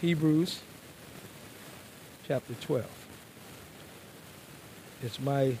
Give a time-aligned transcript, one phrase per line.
[0.00, 0.60] Hebrews
[2.28, 2.86] chapter 12.
[5.02, 5.56] It's my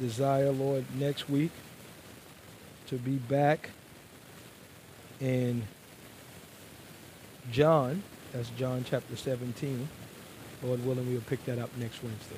[0.00, 1.50] desire, Lord, next week
[2.86, 3.68] to be back
[5.20, 5.64] in
[7.52, 8.02] John.
[8.32, 9.86] That's John chapter 17.
[10.62, 12.36] Lord willing, we'll pick that up next Wednesday.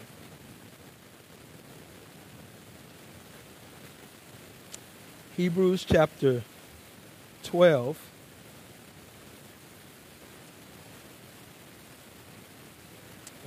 [5.37, 6.43] Hebrews chapter
[7.45, 7.97] 12.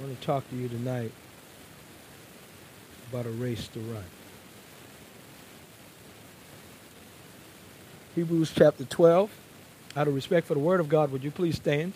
[0.01, 1.11] I want to talk to you tonight
[3.11, 4.03] about a race to run.
[8.15, 9.29] Hebrews chapter 12.
[9.95, 11.93] Out of respect for the Word of God, would you please stand?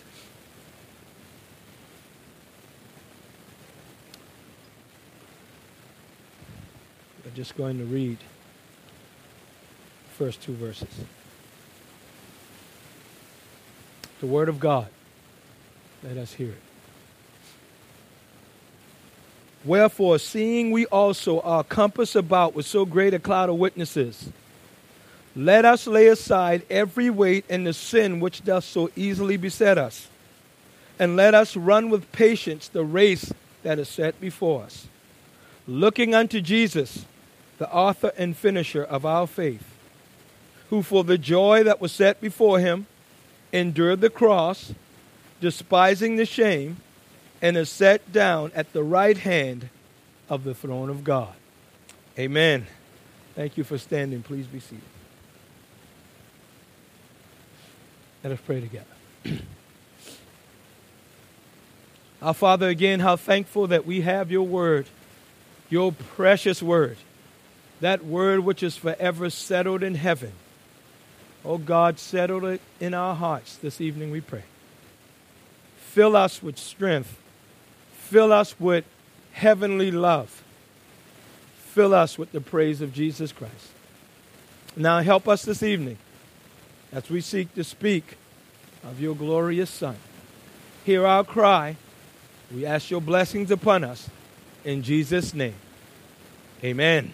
[7.24, 10.94] I'm just going to read the first two verses.
[14.20, 14.86] The Word of God.
[16.04, 16.65] Let us hear it.
[19.66, 24.30] Wherefore, seeing we also are compassed about with so great a cloud of witnesses,
[25.34, 30.06] let us lay aside every weight and the sin which doth so easily beset us,
[31.00, 33.32] and let us run with patience the race
[33.64, 34.86] that is set before us,
[35.66, 37.04] looking unto Jesus,
[37.58, 39.64] the author and finisher of our faith,
[40.70, 42.86] who for the joy that was set before him
[43.52, 44.72] endured the cross,
[45.40, 46.76] despising the shame
[47.42, 49.68] and is set down at the right hand
[50.28, 51.34] of the throne of God.
[52.18, 52.66] Amen.
[53.34, 54.22] Thank you for standing.
[54.22, 54.82] Please be seated.
[58.24, 58.86] Let us pray together.
[62.22, 64.86] Our Father, again, how thankful that we have your word,
[65.68, 66.96] your precious word,
[67.80, 70.32] that word which is forever settled in heaven.
[71.44, 74.44] Oh God, settle it in our hearts this evening, we pray.
[75.76, 77.20] Fill us with strength
[78.06, 78.84] Fill us with
[79.32, 80.44] heavenly love.
[81.56, 83.72] Fill us with the praise of Jesus Christ.
[84.76, 85.98] Now help us this evening
[86.92, 88.16] as we seek to speak
[88.84, 89.96] of your glorious Son.
[90.84, 91.74] Hear our cry.
[92.54, 94.08] We ask your blessings upon us.
[94.64, 95.56] In Jesus' name,
[96.62, 97.12] amen.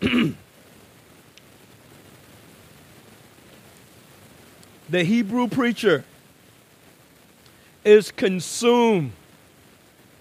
[0.00, 0.34] the
[5.04, 6.04] Hebrew preacher
[7.84, 9.12] is consumed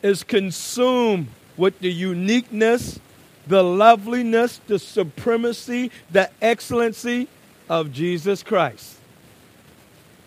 [0.04, 3.00] is consumed with the uniqueness,
[3.48, 7.28] the loveliness, the supremacy, the excellency
[7.70, 8.98] of Jesus Christ.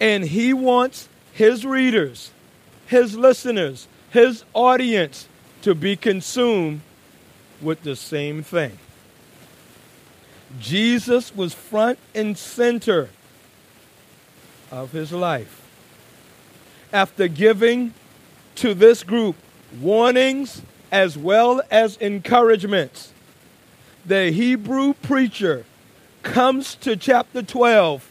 [0.01, 2.31] And he wants his readers,
[2.87, 5.29] his listeners, his audience
[5.63, 6.81] to be consumed
[7.61, 8.79] with the same thing.
[10.61, 13.09] Jesus was front and center
[14.71, 15.63] of his life.
[16.93, 17.95] After giving
[18.57, 19.37] to this group
[19.81, 23.13] warnings as well as encouragements.
[24.07, 25.65] The Hebrew preacher
[26.23, 28.09] comes to chapter 12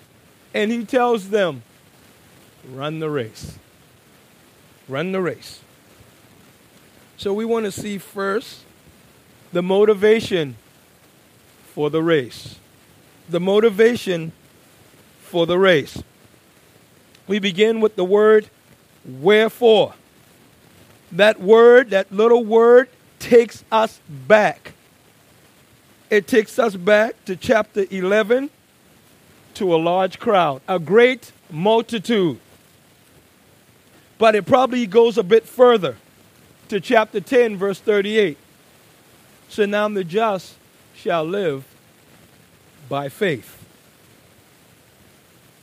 [0.53, 1.63] and he tells them,
[2.69, 3.57] run the race.
[4.87, 5.61] Run the race.
[7.17, 8.63] So we want to see first
[9.51, 10.57] the motivation
[11.73, 12.57] for the race.
[13.29, 14.33] The motivation
[15.21, 16.03] for the race.
[17.27, 18.49] We begin with the word
[19.05, 19.93] wherefore
[21.13, 24.73] that word, that little word, takes us back.
[26.09, 28.49] It takes us back to chapter 11
[29.55, 32.39] to a large crowd, a great multitude.
[34.17, 35.97] But it probably goes a bit further
[36.69, 38.37] to chapter 10, verse 38.
[39.49, 40.55] So now the just
[40.95, 41.65] shall live
[42.89, 43.63] by faith.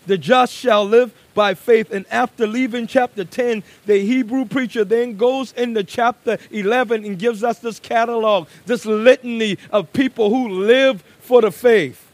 [0.06, 1.90] The just shall live by faith.
[1.90, 7.44] And after leaving chapter 10, the Hebrew preacher then goes into chapter 11 and gives
[7.44, 12.06] us this catalog, this litany of people who live for the faith.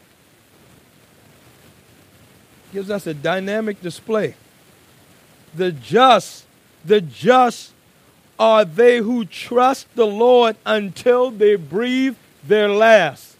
[2.72, 4.34] Gives us a dynamic display.
[5.54, 6.44] The just,
[6.84, 7.72] the just
[8.38, 13.36] are they who trust the Lord until they breathe their last.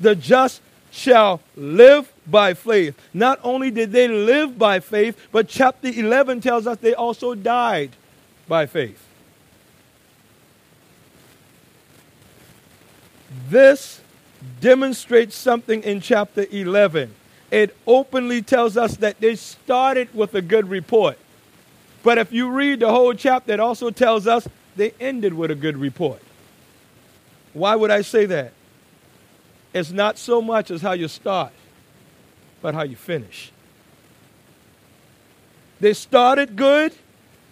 [0.00, 2.96] The just shall live by faith.
[3.12, 7.90] Not only did they live by faith, but chapter 11 tells us they also died
[8.48, 9.02] by faith.
[13.48, 14.00] This
[14.60, 17.14] demonstrates something in chapter 11.
[17.50, 21.18] It openly tells us that they started with a good report.
[22.02, 25.54] But if you read the whole chapter, it also tells us they ended with a
[25.54, 26.20] good report.
[27.52, 28.52] Why would I say that?
[29.74, 31.52] It's not so much as how you start,
[32.62, 33.52] but how you finish.
[35.80, 36.94] They started good.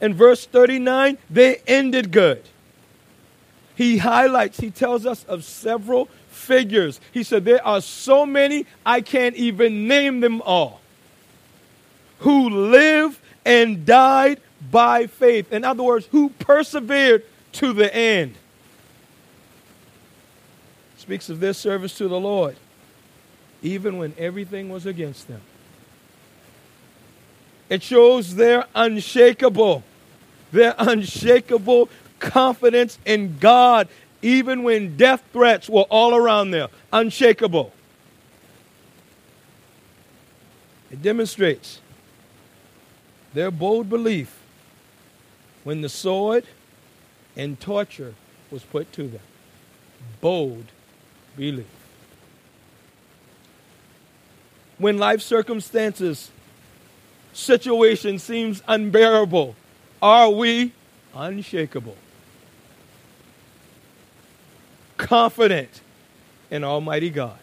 [0.00, 2.42] In verse 39, they ended good.
[3.74, 7.00] He highlights, he tells us of several figures.
[7.12, 10.80] He said, There are so many, I can't even name them all,
[12.20, 14.40] who lived and died
[14.70, 15.52] by faith.
[15.52, 18.34] In other words, who persevered to the end.
[20.98, 22.56] Speaks of their service to the Lord,
[23.62, 25.40] even when everything was against them.
[27.68, 29.84] It shows their unshakable,
[30.50, 33.88] their unshakable confidence in God,
[34.22, 36.68] even when death threats were all around them.
[36.92, 37.72] Unshakable.
[40.90, 41.80] It demonstrates
[43.32, 44.36] their bold belief
[45.62, 46.44] when the sword
[47.36, 48.14] and torture
[48.50, 49.20] was put to them.
[50.20, 50.64] Bold
[51.36, 51.79] belief.
[54.80, 56.32] When life circumstances,
[57.32, 59.54] situation seems unbearable,
[60.02, 60.72] are we
[61.14, 61.96] unshakable?
[64.96, 65.82] Confident
[66.50, 67.38] in Almighty God.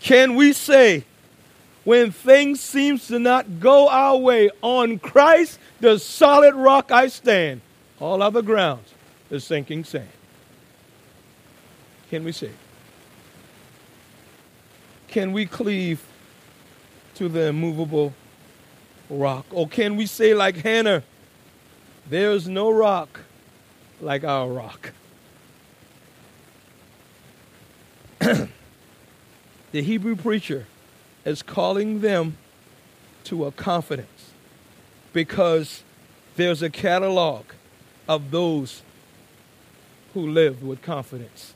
[0.00, 1.04] Can we say
[1.84, 4.50] when things seems to not go our way.
[4.62, 7.60] On Christ, the solid rock I stand.
[8.00, 8.92] All other grounds
[9.30, 10.08] is sinking sand.
[12.10, 12.50] Can we say?
[15.14, 16.02] Can we cleave
[17.14, 18.14] to the immovable
[19.08, 19.46] rock?
[19.52, 21.04] Or can we say, like Hannah,
[22.10, 23.20] there's no rock
[24.00, 24.90] like our rock?
[28.18, 28.48] the
[29.72, 30.66] Hebrew preacher
[31.24, 32.36] is calling them
[33.22, 34.32] to a confidence
[35.12, 35.84] because
[36.34, 37.44] there's a catalog
[38.08, 38.82] of those
[40.12, 41.54] who live with confidence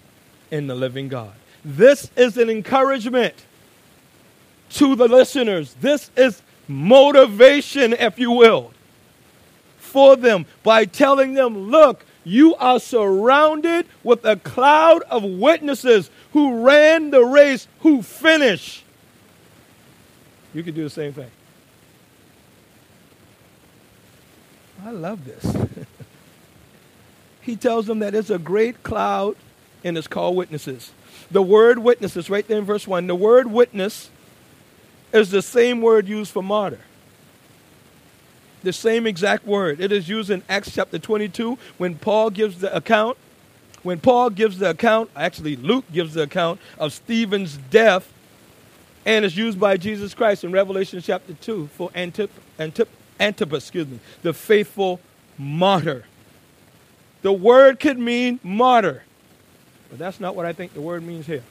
[0.48, 1.34] in the living God.
[1.64, 3.34] This is an encouragement
[4.70, 5.74] to the listeners.
[5.80, 8.72] This is motivation, if you will,
[9.78, 16.62] for them by telling them, look, you are surrounded with a cloud of witnesses who
[16.62, 18.84] ran the race, who finished.
[20.52, 21.30] You could do the same thing.
[24.84, 25.56] I love this.
[27.40, 29.36] he tells them that it's a great cloud
[29.82, 30.92] and it's called witnesses.
[31.30, 34.10] The word witnesses, right there in verse 1, the word witness
[35.12, 36.80] is the same word used for martyr.
[38.62, 39.80] The same exact word.
[39.80, 43.16] It is used in Acts chapter 22 when Paul gives the account.
[43.82, 48.12] When Paul gives the account, actually, Luke gives the account of Stephen's death
[49.08, 53.88] and it's used by Jesus Christ in Revelation chapter 2 for Antip, Antip, Antipas, excuse
[53.88, 55.00] me, the faithful
[55.38, 56.04] martyr.
[57.22, 59.04] The word could mean martyr,
[59.90, 61.42] but that's not what I think the word means here.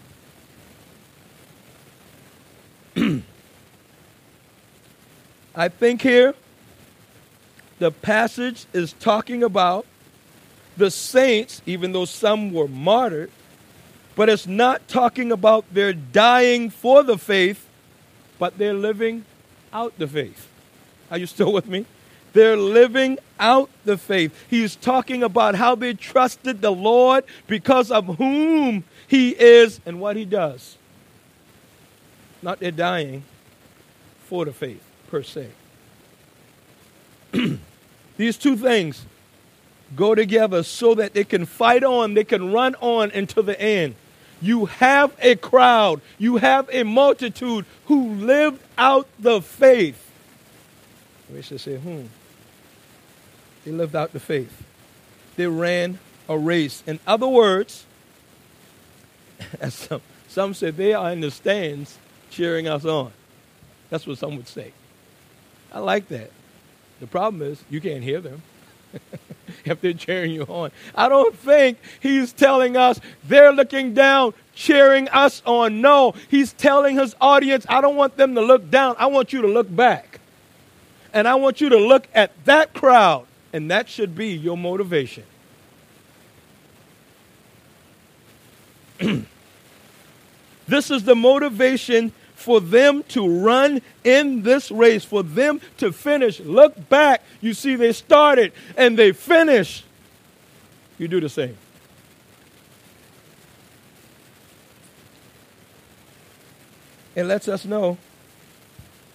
[5.56, 6.36] I think here
[7.80, 9.86] the passage is talking about
[10.78, 13.32] the saints, even though some were martyred,
[14.16, 17.68] but it's not talking about their dying for the faith,
[18.40, 19.26] but they're living
[19.74, 20.48] out the faith.
[21.10, 21.86] Are you still with me?
[22.38, 24.32] They're living out the faith.
[24.48, 30.18] He's talking about how they trusted the Lord because of whom He is and what
[30.18, 30.78] He does.
[32.44, 33.24] Not they're dying
[34.26, 35.50] for the faith, per se.
[38.18, 39.08] These two things
[39.96, 43.96] go together so that they can fight on, they can run on until the end.
[44.44, 50.04] You have a crowd, you have a multitude who lived out the faith.
[51.34, 52.06] We should say, hmm.
[53.68, 54.64] They lived out the faith.
[55.36, 56.82] They ran a race.
[56.88, 57.86] In other words,
[59.60, 61.98] as some, some said, they are in the stands
[62.30, 63.12] cheering us on.
[63.90, 64.72] That's what some would say.
[65.74, 66.32] I like that.
[67.02, 68.42] The problem is, you can't hear them.
[69.66, 70.72] if they're cheering you on.
[70.96, 75.82] I don't think he's telling us they're looking down, cheering us on.
[75.82, 78.96] No, he's telling his audience, I don't want them to look down.
[78.98, 80.22] I want you to look back.
[81.14, 85.24] And I want you to look at that crowd, and that should be your motivation.
[90.68, 96.40] this is the motivation for them to run in this race, for them to finish.
[96.40, 97.24] Look back.
[97.42, 99.86] You see, they started and they finished.
[100.98, 101.58] You do the same.
[107.16, 107.98] It lets us know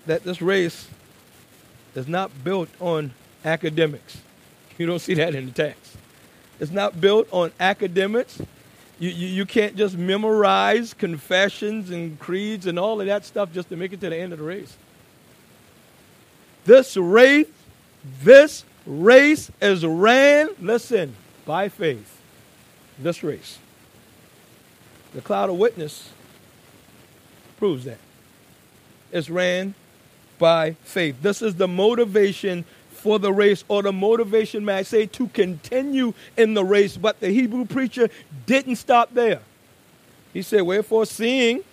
[0.06, 0.88] that this race
[1.94, 3.12] is not built on
[3.44, 4.18] academics.
[4.78, 5.96] You don't see that in the text.
[6.60, 8.40] It's not built on academics.
[8.98, 13.68] You, you, you can't just memorize confessions and creeds and all of that stuff just
[13.70, 14.76] to make it to the end of the race.
[16.64, 17.48] This race,
[18.22, 22.20] this race is ran, listen, by faith.
[22.98, 23.58] This race.
[25.14, 26.10] The cloud of witness
[27.58, 27.98] proves that.
[29.10, 29.74] It's ran
[30.38, 31.20] by faith.
[31.22, 32.64] This is the motivation
[33.02, 36.96] for the race, or the motivation, may I say, to continue in the race.
[36.96, 38.08] But the Hebrew preacher
[38.46, 39.40] didn't stop there.
[40.32, 41.64] He said, Wherefore, seeing,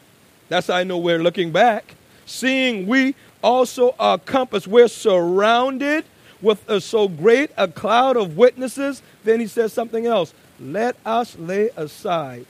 [0.50, 1.94] that's how I know we're looking back,
[2.26, 6.04] seeing we also are compassed, we're surrounded
[6.42, 9.04] with a, so great a cloud of witnesses.
[9.24, 10.34] Then he says something else.
[10.60, 12.48] Let us lay aside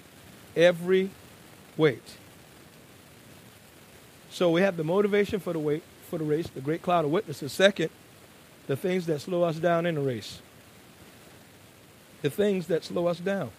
[0.56, 1.10] every
[1.76, 2.16] weight.
[4.32, 7.12] So we have the motivation for the weight for the race, the great cloud of
[7.12, 7.52] witnesses.
[7.52, 7.90] Second,
[8.70, 10.42] the things that slow us down in the race.
[12.22, 13.50] The things that slow us down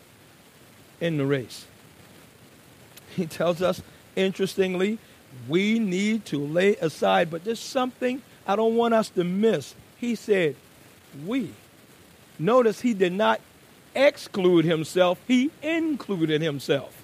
[1.00, 1.66] in the race.
[3.16, 3.82] He tells us,
[4.14, 5.00] interestingly,
[5.48, 9.74] we need to lay aside, but there's something I don't want us to miss.
[9.96, 10.54] He said,
[11.26, 11.50] we.
[12.38, 13.40] Notice he did not
[13.96, 17.02] exclude himself, he included himself.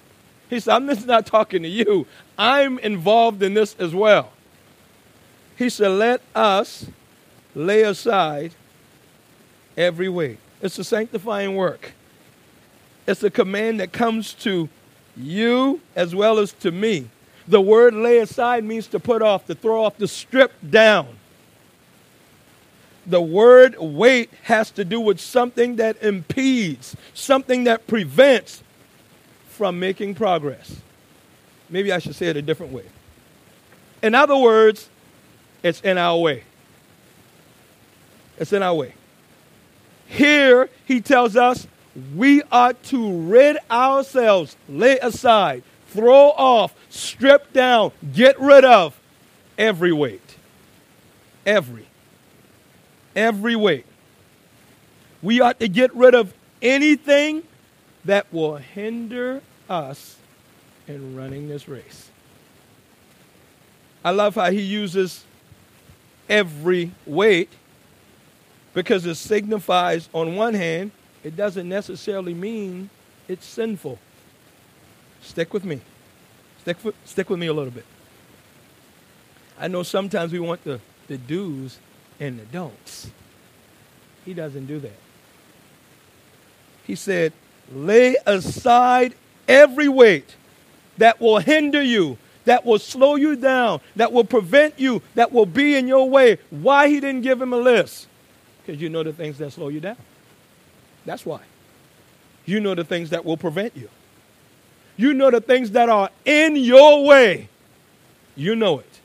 [0.49, 2.07] He said, I'm just not talking to you.
[2.37, 4.31] I'm involved in this as well.
[5.57, 6.85] He said, Let us
[7.57, 8.53] lay aside
[9.75, 10.37] every weight.
[10.61, 11.93] It's a sanctifying work.
[13.07, 14.69] It's a command that comes to
[15.15, 17.09] you as well as to me.
[17.47, 21.07] The word lay aside means to put off, to throw off, to strip down.
[23.05, 28.61] The word weight has to do with something that impedes, something that prevents
[29.47, 30.81] from making progress.
[31.69, 32.85] Maybe I should say it a different way.
[34.03, 34.89] In other words,
[35.63, 36.43] it's in our way.
[38.37, 38.93] It's in our way.
[40.05, 41.67] Here, he tells us
[42.15, 48.99] we are to rid ourselves, lay aside, throw off, strip down, get rid of
[49.57, 50.35] every weight.
[51.45, 51.87] Every.
[53.15, 53.85] Every weight.
[55.21, 57.43] We ought to get rid of anything
[58.05, 60.17] that will hinder us
[60.87, 62.09] in running this race.
[64.05, 65.25] I love how he uses
[66.29, 67.49] every weight
[68.77, 70.91] because it signifies, on one hand,
[71.23, 72.91] it doesn't necessarily mean
[73.27, 73.97] it's sinful.
[75.19, 75.81] Stick with me.
[76.61, 77.85] Stick, for, stick with me a little bit.
[79.59, 81.79] I know sometimes we want the, the do's
[82.19, 83.09] and the don'ts.
[84.23, 84.99] He doesn't do that.
[86.85, 87.33] He said,
[87.73, 89.15] lay aside
[89.47, 90.35] every weight
[90.99, 95.47] that will hinder you, that will slow you down, that will prevent you, that will
[95.47, 96.37] be in your way.
[96.51, 98.07] Why he didn't give him a list?
[98.67, 99.95] Because you know the things that slow you down.
[101.05, 101.39] That's why.
[102.45, 103.89] You know the things that will prevent you.
[104.97, 107.47] You know the things that are in your way.
[108.35, 108.99] You know it.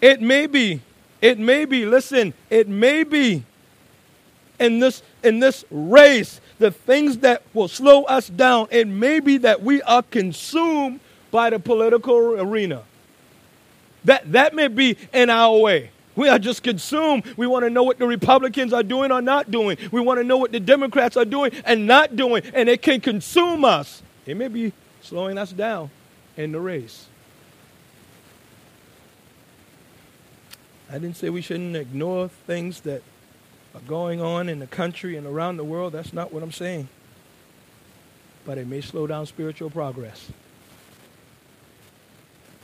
[0.00, 0.80] It may be,
[1.20, 3.42] it may be, listen, it may be
[4.60, 9.38] in this in this race, the things that will slow us down, it may be
[9.38, 11.00] that we are consumed
[11.32, 12.84] by the political arena.
[14.04, 15.90] That that may be in our way.
[16.16, 17.24] We are just consumed.
[17.36, 19.78] We want to know what the Republicans are doing or not doing.
[19.90, 23.00] We want to know what the Democrats are doing and not doing, and it can
[23.00, 24.02] consume us.
[24.26, 25.90] It may be slowing us down
[26.36, 27.06] in the race.
[30.88, 33.02] I didn't say we shouldn't ignore things that
[33.74, 35.92] are going on in the country and around the world.
[35.92, 36.88] That's not what I'm saying.
[38.44, 40.30] But it may slow down spiritual progress.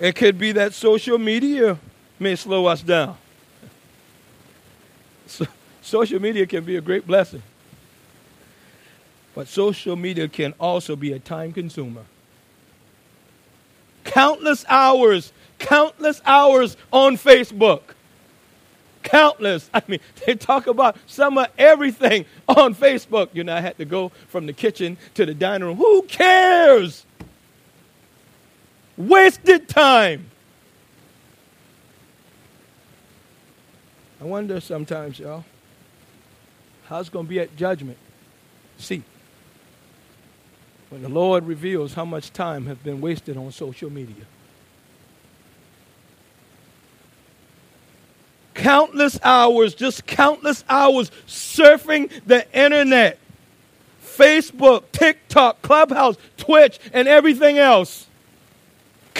[0.00, 1.78] It could be that social media
[2.18, 3.16] may slow us down.
[5.26, 5.46] So,
[5.82, 7.42] social media can be a great blessing.
[9.34, 12.02] But social media can also be a time consumer.
[14.02, 17.82] Countless hours, countless hours on Facebook
[19.02, 19.70] countless.
[19.72, 23.28] I mean, they talk about some of everything on Facebook.
[23.32, 25.76] You know, I had to go from the kitchen to the dining room.
[25.76, 27.04] Who cares?
[29.08, 30.30] Wasted time.
[34.20, 35.44] I wonder sometimes, y'all,
[36.86, 37.96] how it's going to be at judgment.
[38.78, 39.02] See,
[40.90, 44.26] when the Lord reveals how much time has been wasted on social media.
[48.60, 53.18] countless hours, just countless hours surfing the internet.
[54.04, 58.06] Facebook, TikTok, Clubhouse, Twitch, and everything else.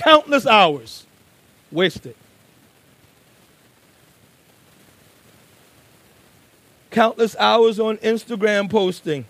[0.00, 1.04] Countless hours
[1.70, 2.14] wasted.
[6.90, 9.26] Countless hours on Instagram posting,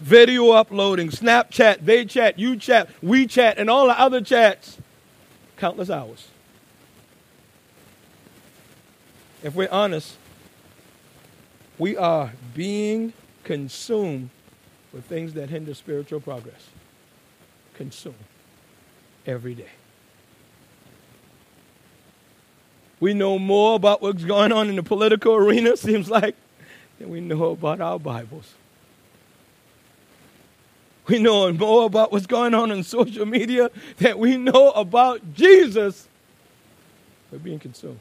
[0.00, 4.78] video uploading, Snapchat, they chat, you chat, we chat, and all the other chats.
[5.58, 6.28] Countless hours.
[9.42, 10.16] If we're honest,
[11.78, 13.12] we are being
[13.44, 14.30] consumed
[14.90, 16.70] with things that hinder spiritual progress.
[17.74, 18.16] Consumed
[19.26, 19.68] every day.
[23.02, 26.36] We know more about what's going on in the political arena, seems like,
[27.00, 28.54] than we know about our Bibles.
[31.08, 36.06] We know more about what's going on in social media than we know about Jesus.
[37.32, 37.98] We're being consumed.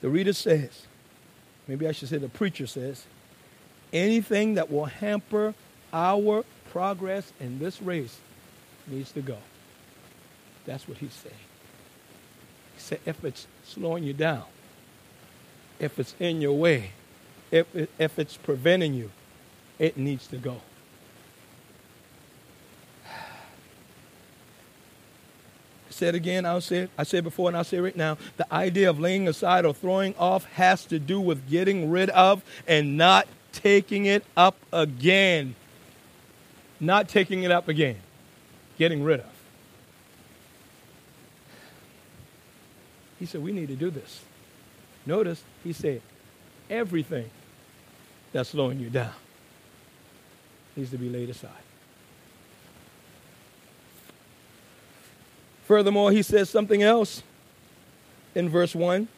[0.00, 0.86] The reader says,
[1.66, 3.04] maybe I should say the preacher says,
[3.92, 5.54] anything that will hamper
[5.92, 8.16] our progress in this race
[8.86, 9.38] needs to go.
[10.68, 11.34] That's what he's saying.
[12.74, 14.42] He said, if it's slowing you down,
[15.80, 16.90] if it's in your way,
[17.50, 17.66] if,
[17.98, 19.10] if it's preventing you,
[19.78, 20.60] it needs to go.
[25.88, 28.18] Said again, I'll say it, I said before and I'll say it right now.
[28.36, 32.44] The idea of laying aside or throwing off has to do with getting rid of
[32.66, 35.54] and not taking it up again.
[36.78, 37.96] Not taking it up again.
[38.76, 39.37] Getting rid of.
[43.18, 44.22] He said, We need to do this.
[45.06, 46.02] Notice, he said,
[46.68, 47.30] everything
[48.32, 49.12] that's slowing you down
[50.76, 51.50] needs to be laid aside.
[55.64, 57.22] Furthermore, he says something else
[58.34, 59.08] in verse 1.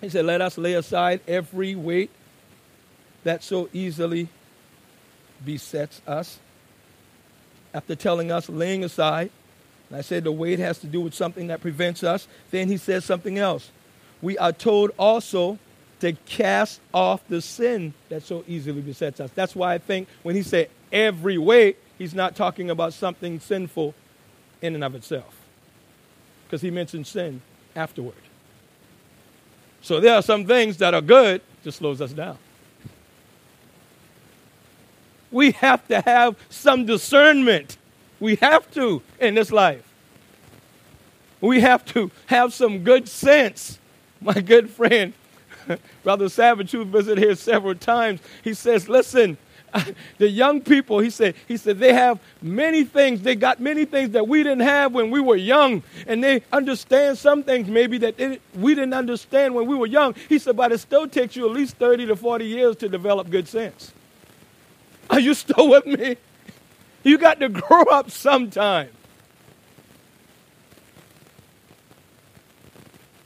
[0.00, 2.10] He said, Let us lay aside every weight
[3.24, 4.28] that so easily
[5.44, 6.38] besets us.
[7.74, 9.30] After telling us laying aside,
[9.92, 12.26] and I said the weight has to do with something that prevents us.
[12.50, 13.70] Then he says something else.
[14.22, 15.58] We are told also
[16.00, 19.30] to cast off the sin that so easily besets us.
[19.34, 23.94] That's why I think when he said every weight, he's not talking about something sinful
[24.62, 25.36] in and of itself.
[26.46, 27.42] Because he mentioned sin
[27.76, 28.14] afterward.
[29.82, 32.38] So there are some things that are good, just slows us down.
[35.30, 37.76] We have to have some discernment
[38.22, 39.82] we have to in this life.
[41.40, 43.80] We have to have some good sense.
[44.20, 45.12] My good friend,
[46.04, 49.36] Brother Savage, who visited here several times, he says, listen,
[50.18, 53.22] the young people, he said, he said, they have many things.
[53.22, 55.82] They got many things that we didn't have when we were young.
[56.06, 60.14] And they understand some things maybe that they, we didn't understand when we were young.
[60.28, 63.30] He said, but it still takes you at least 30 to 40 years to develop
[63.30, 63.92] good sense.
[65.10, 66.18] Are you still with me?
[67.02, 68.90] You got to grow up sometime.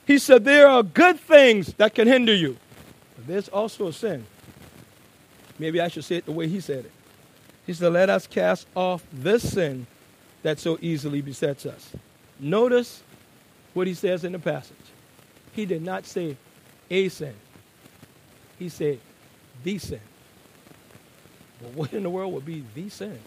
[0.06, 2.56] He said, There are good things that can hinder you,
[3.16, 4.24] but there's also a sin.
[5.58, 6.92] Maybe I should say it the way he said it.
[7.66, 9.86] He said, Let us cast off this sin
[10.42, 11.90] that so easily besets us.
[12.38, 13.02] Notice
[13.74, 14.76] what he says in the passage.
[15.52, 16.36] He did not say
[16.90, 17.34] a sin,
[18.58, 19.00] he said
[19.64, 20.00] the sin.
[21.60, 23.18] Well, what in the world would be the sin?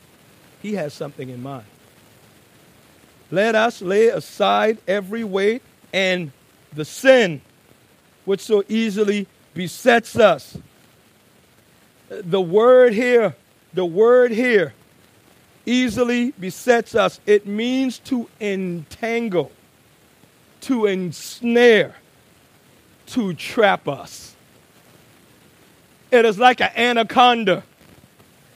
[0.61, 1.65] He has something in mind.
[3.31, 5.61] Let us lay aside every weight
[5.93, 6.31] and
[6.73, 7.41] the sin
[8.25, 10.57] which so easily besets us.
[12.09, 13.35] The word here,
[13.73, 14.73] the word here,
[15.65, 17.19] easily besets us.
[17.25, 19.51] It means to entangle,
[20.61, 21.95] to ensnare,
[23.07, 24.35] to trap us.
[26.11, 27.63] It is like an anaconda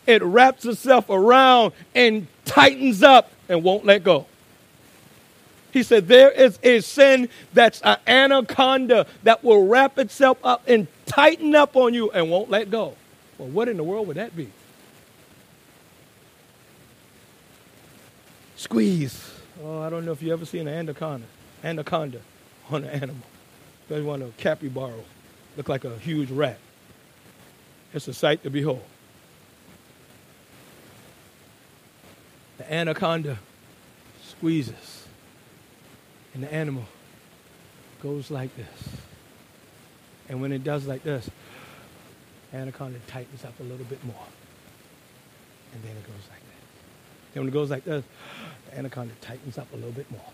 [0.05, 4.25] it wraps itself around and tightens up and won't let go.
[5.71, 10.87] He said, There is a sin that's an anaconda that will wrap itself up and
[11.05, 12.95] tighten up on you and won't let go.
[13.37, 14.49] Well, what in the world would that be?
[18.55, 19.31] Squeeze.
[19.63, 21.25] Oh, I don't know if you ever seen an anaconda,
[21.63, 22.19] anaconda
[22.69, 23.25] on an animal.
[23.89, 24.93] There's one of capybara,
[25.57, 26.59] look like a huge rat.
[27.93, 28.83] It's a sight to behold.
[32.63, 33.37] The anaconda
[34.25, 35.07] squeezes,
[36.33, 36.85] and the animal
[38.01, 38.89] goes like this.
[40.29, 41.29] And when it does like this,
[42.53, 44.25] anaconda tightens up a little bit more.
[45.73, 47.33] And then it goes like that.
[47.33, 48.05] Then when it goes like this,
[48.69, 50.31] the anaconda tightens up a little bit more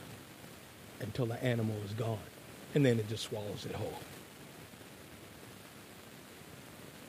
[1.00, 2.20] until the animal is gone.
[2.76, 4.00] And then it just swallows it whole.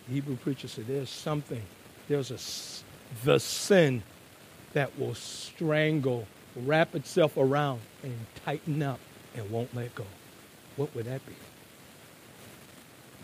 [0.08, 1.62] The Hebrew preacher said there's something,
[2.08, 4.02] there's a, the sin
[4.72, 9.00] that will strangle, wrap itself around, and tighten up
[9.36, 10.04] and won't let go.
[10.76, 11.20] what would that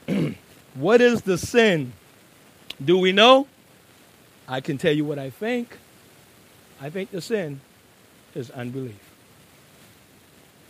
[0.07, 0.39] be?
[0.75, 1.93] what is the sin?
[2.85, 3.47] Do we know?
[4.49, 5.79] I can tell you what I think.
[6.81, 7.61] I think the sin
[8.35, 9.01] is unbelief.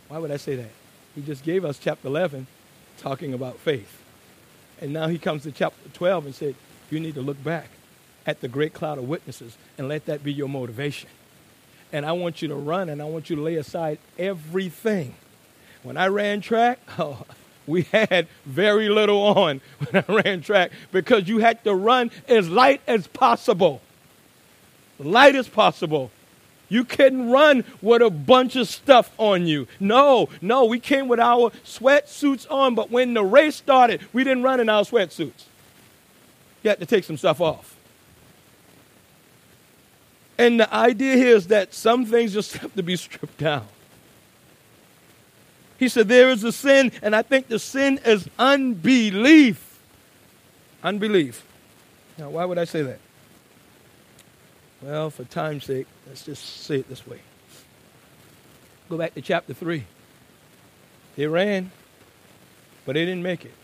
[0.09, 0.71] Why would I say that?
[1.15, 2.47] He just gave us chapter 11
[2.99, 4.03] talking about faith.
[4.81, 6.55] And now he comes to chapter 12 and said,
[6.91, 7.71] You need to look back
[8.27, 11.09] at the great cloud of witnesses and let that be your motivation.
[11.93, 15.15] And I want you to run and I want you to lay aside everything.
[15.83, 17.25] When I ran track, oh,
[17.67, 19.61] we had very little on
[19.91, 23.81] when I ran track because you had to run as light as possible.
[24.99, 26.11] Light as possible.
[26.69, 29.69] You couldn't run with a bunch of stuff on you.
[29.79, 34.43] No, no, we came with our sweatsuits on, but when the race started, we didn't
[34.43, 35.45] run in our sweatsuits.
[36.65, 37.76] You had to take some stuff off.
[40.39, 43.67] And the idea here is that some things just have to be stripped down.
[45.79, 49.79] He said, There is a sin, and I think the sin is unbelief.
[50.83, 51.45] Unbelief.
[52.19, 52.99] Now, why would I say that?
[54.81, 57.21] Well, for time's sake, let's just say it this way.
[58.89, 59.85] Go back to chapter 3.
[61.17, 61.71] They ran,
[62.85, 63.55] but they didn't make it.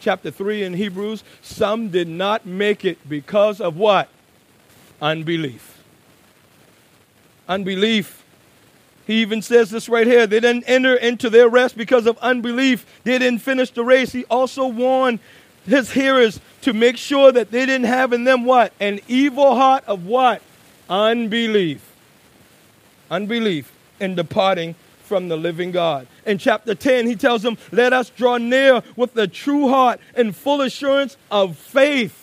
[0.00, 4.08] Chapter 3 in Hebrews, some did not make it because of what?
[5.02, 5.82] Unbelief.
[7.48, 8.22] Unbelief.
[9.04, 10.28] He even says this right here.
[10.28, 12.86] They didn't enter into their rest because of unbelief.
[13.02, 14.12] They didn't finish the race.
[14.12, 15.18] He also warned
[15.66, 18.72] his hearers to make sure that they didn't have in them what?
[18.78, 20.40] An evil heart of what?
[20.88, 21.84] Unbelief.
[23.10, 26.06] Unbelief in departing from the living God.
[26.24, 30.34] In chapter 10, he tells them, Let us draw near with a true heart and
[30.34, 32.21] full assurance of faith.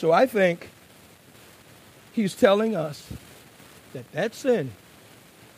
[0.00, 0.70] So I think
[2.12, 3.06] he's telling us
[3.92, 4.70] that that sin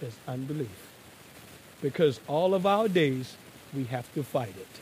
[0.00, 0.90] is unbelief.
[1.81, 3.37] Because all of our days,
[3.72, 4.81] we have to fight it.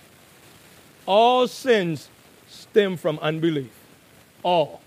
[1.05, 2.09] All sins
[2.49, 3.71] stem from unbelief.
[4.43, 4.81] All.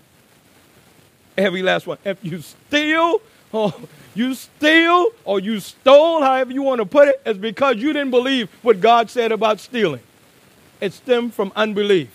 [1.38, 1.98] Every last one.
[2.04, 7.06] If you steal, or oh, you steal, or you stole, however you want to put
[7.06, 10.02] it, it's because you didn't believe what God said about stealing.
[10.80, 12.13] It stemmed from unbelief.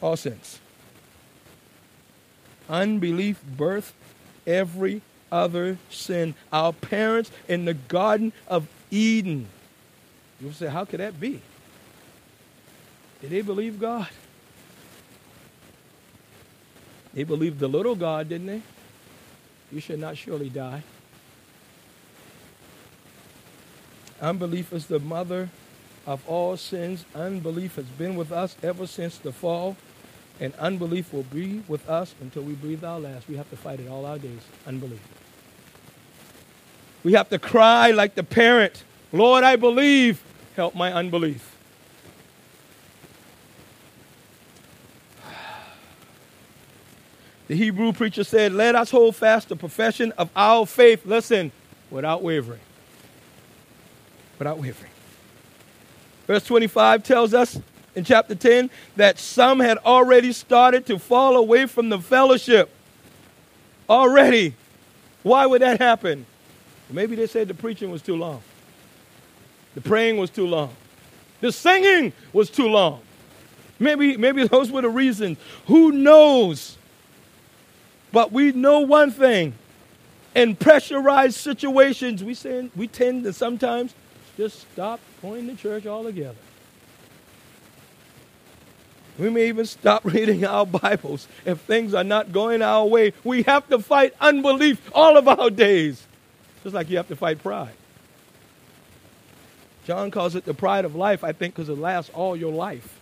[0.00, 0.60] All sins.
[2.68, 3.92] Unbelief birthed
[4.46, 6.34] every other sin.
[6.52, 9.48] Our parents in the Garden of Eden.
[10.40, 11.40] You'll say, how could that be?
[13.20, 14.08] Did they believe God?
[17.12, 18.62] They believed the little God, didn't they?
[19.72, 20.82] You should not surely die.
[24.20, 25.48] Unbelief is the mother
[26.06, 27.04] of all sins.
[27.14, 29.76] Unbelief has been with us ever since the fall,
[30.40, 33.28] and unbelief will be with us until we breathe our last.
[33.28, 34.40] We have to fight it all our days.
[34.66, 35.00] Unbelief.
[37.04, 40.22] We have to cry like the parent Lord, I believe.
[40.54, 41.56] Help my unbelief.
[47.46, 51.50] The Hebrew preacher said, Let us hold fast the profession of our faith, listen,
[51.90, 52.60] without wavering.
[54.38, 54.92] Without wavering.
[56.26, 57.58] Verse 25 tells us
[57.98, 62.70] in chapter 10 that some had already started to fall away from the fellowship.
[63.90, 64.54] Already.
[65.24, 66.24] Why would that happen?
[66.88, 68.40] Maybe they said the preaching was too long.
[69.74, 70.74] The praying was too long.
[71.40, 73.00] The singing was too long.
[73.80, 75.36] Maybe, maybe those were the reasons.
[75.66, 76.78] Who knows?
[78.12, 79.54] But we know one thing.
[80.36, 83.92] In pressurized situations, we, send, we tend to sometimes
[84.36, 86.36] just stop going to church altogether.
[89.18, 93.12] We may even stop reading our Bibles if things are not going our way.
[93.24, 96.06] We have to fight unbelief all of our days.
[96.62, 97.74] Just like you have to fight pride.
[99.84, 102.98] John calls it the pride of life, I think, because it lasts all your life.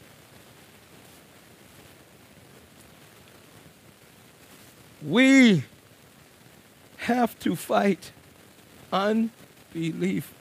[5.05, 5.65] We
[6.99, 8.13] have to fight
[8.93, 10.33] unbelief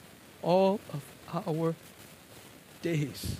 [0.42, 1.02] all of
[1.46, 1.74] our
[2.82, 3.36] days.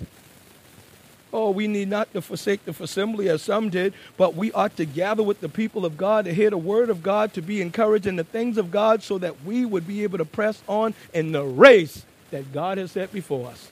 [1.33, 4.85] Oh, we need not to forsake the assembly as some did, but we ought to
[4.85, 8.07] gather with the people of God to hear the word of God, to be encouraged
[8.07, 11.33] in the things of God, so that we would be able to press on in
[11.33, 13.71] the race that God has set before us.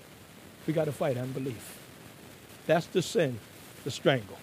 [0.67, 1.79] We got to fight unbelief.
[2.67, 3.39] That's the sin,
[3.83, 4.37] the strangle.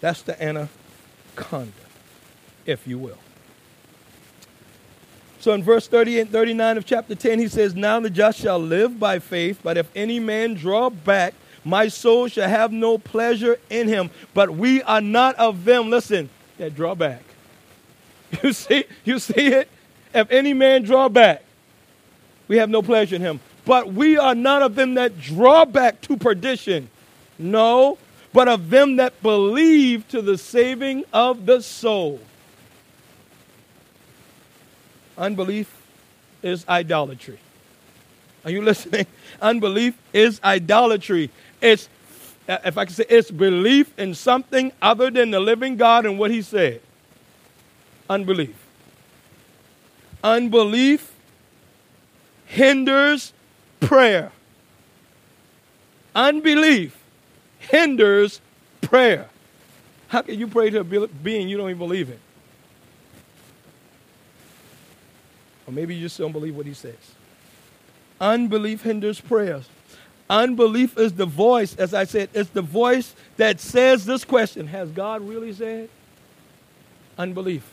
[0.00, 1.72] That's the anaconda,
[2.66, 3.18] if you will.
[5.40, 8.58] So in verse 38 and 39 of chapter 10, he says, Now the just shall
[8.58, 13.58] live by faith, but if any man draw back, my soul shall have no pleasure
[13.68, 14.10] in him.
[14.34, 17.22] But we are not of them, listen, that draw back.
[18.44, 19.68] You see, you see it?
[20.14, 21.42] If any man draw back,
[22.46, 23.40] we have no pleasure in him.
[23.64, 26.88] But we are none of them that draw back to perdition.
[27.38, 27.98] No,
[28.32, 32.20] but of them that believe to the saving of the soul.
[35.18, 35.72] Unbelief
[36.42, 37.38] is idolatry.
[38.44, 39.06] Are you listening?
[39.40, 41.30] Unbelief is idolatry.
[41.60, 41.88] It's,
[42.48, 46.18] uh, if I can say, it's belief in something other than the living God and
[46.18, 46.80] what He said.
[48.08, 48.56] Unbelief.
[50.22, 51.12] Unbelief
[52.46, 53.32] hinders
[53.78, 54.32] prayer.
[56.14, 56.96] Unbelief
[57.60, 58.40] hinders
[58.80, 59.28] prayer.
[60.08, 62.18] How can you pray to a being you don't even believe in?
[65.66, 66.96] Or maybe you just don't believe what he says.
[68.20, 69.68] Unbelief hinders prayers.
[70.30, 74.88] Unbelief is the voice, as I said, it's the voice that says this question Has
[74.92, 75.90] God really said?
[77.18, 77.68] Unbelief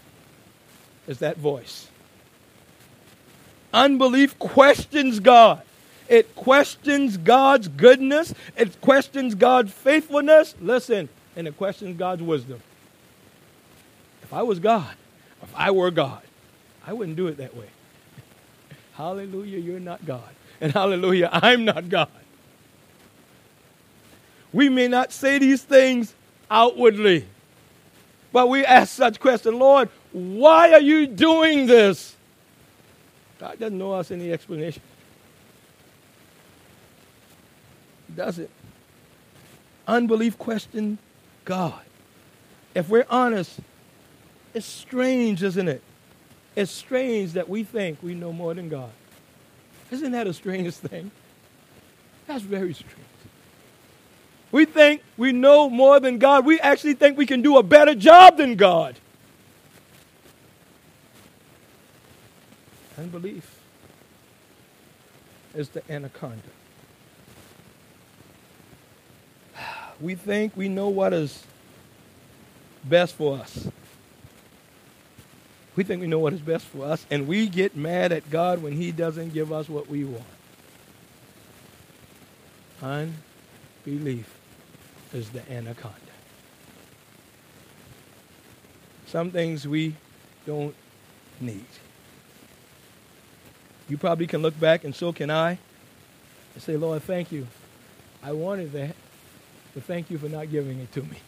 [1.08, 1.88] is that voice.
[3.72, 5.62] Unbelief questions God.
[6.10, 8.34] It questions God's goodness.
[8.58, 10.56] It questions God's faithfulness.
[10.60, 12.60] Listen, and it questions God's wisdom.
[14.24, 14.96] If I was God,
[15.44, 16.24] if I were God,
[16.88, 17.68] I wouldn't do it that way.
[18.94, 20.30] hallelujah, you're not God.
[20.60, 22.10] And hallelujah, I'm not God.
[24.54, 26.14] We may not say these things
[26.50, 27.26] outwardly,
[28.32, 32.16] but we ask such questions Lord, why are you doing this?
[33.40, 34.82] God doesn't know us any explanation.
[38.18, 38.50] does it.
[39.88, 40.98] Unbelief question
[41.46, 41.82] God.
[42.76, 43.60] If we're honest,
[44.54, 45.82] it's strange, isn't it?
[46.56, 48.90] It's strange that we think we know more than God.
[49.92, 51.12] Isn't that a strange thing?
[52.26, 53.07] That's very strange.
[54.58, 56.44] We think we know more than God.
[56.44, 58.96] We actually think we can do a better job than God.
[62.98, 63.62] Unbelief
[65.54, 66.42] is the anaconda.
[70.02, 71.44] we think we know what is
[72.84, 73.68] best for us.
[75.76, 78.64] We think we know what is best for us, and we get mad at God
[78.64, 80.24] when He doesn't give us what we want.
[83.86, 84.37] Unbelief
[85.14, 85.96] is the anaconda.
[89.08, 89.96] Some things we
[90.46, 90.76] don't
[91.40, 91.66] need.
[93.88, 95.58] You probably can look back, and so can I,
[96.54, 97.48] and say, Lord, thank you.
[98.22, 98.96] I wanted that.
[99.74, 101.20] But thank you for not giving it to me.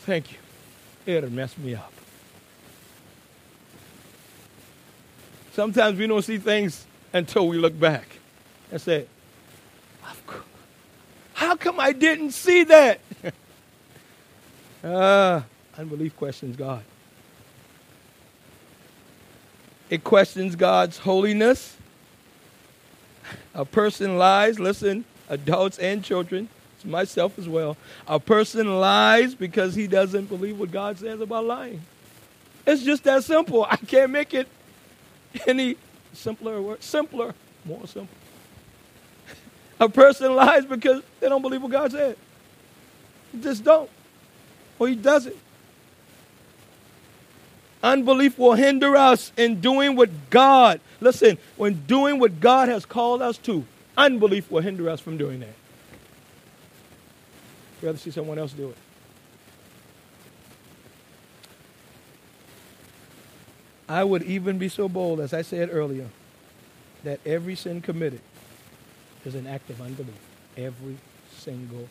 [0.00, 0.38] Thank you.
[1.04, 1.92] It'll mess me up.
[5.52, 8.06] Sometimes we don't see things until we look back
[8.72, 9.06] and say,
[10.02, 10.39] How come
[11.80, 13.00] I didn't see that?
[14.84, 15.42] uh,
[15.76, 16.82] unbelief questions God.
[19.88, 21.76] It questions God's holiness.
[23.54, 26.48] A person lies, listen, adults and children,
[26.84, 27.76] myself as well.
[28.06, 31.82] A person lies because he doesn't believe what God says about lying.
[32.66, 33.66] It's just that simple.
[33.68, 34.46] I can't make it
[35.46, 35.76] any
[36.12, 36.82] simpler word.
[36.82, 38.16] Simpler, more simple.
[39.80, 42.16] A person lies because they don't believe what God said.
[43.40, 43.90] Just don't.
[44.78, 45.36] Or he doesn't.
[47.82, 53.22] Unbelief will hinder us in doing what God, listen, when doing what God has called
[53.22, 53.64] us to,
[53.96, 55.54] unbelief will hinder us from doing that
[57.82, 58.76] rather see someone else do it.
[63.88, 66.08] I would even be so bold, as I said earlier,
[67.02, 68.20] that every sin committed
[69.24, 70.20] is an act of unbelief.
[70.56, 70.96] Every
[71.36, 71.88] single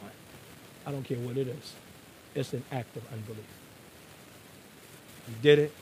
[0.00, 0.10] one.
[0.86, 1.74] I don't care what it is.
[2.34, 3.44] It's an act of unbelief.
[5.28, 5.72] We did it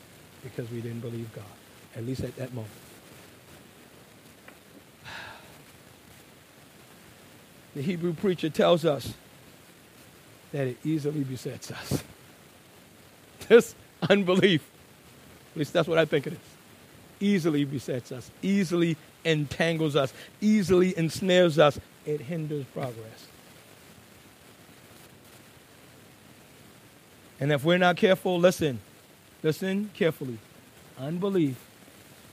[0.42, 1.44] because we didn't believe God,
[1.96, 2.72] at least at that moment.
[7.74, 9.14] The Hebrew preacher tells us
[10.52, 12.02] that it easily besets us.
[13.48, 13.74] This
[14.08, 14.62] unbelief,
[15.52, 16.38] at least that's what I think it is,
[17.20, 21.78] easily besets us, easily entangles us, easily ensnares us.
[22.04, 23.26] It hinders progress.
[27.40, 28.80] And if we're not careful, listen,
[29.42, 30.38] listen carefully.
[30.98, 31.56] Unbelief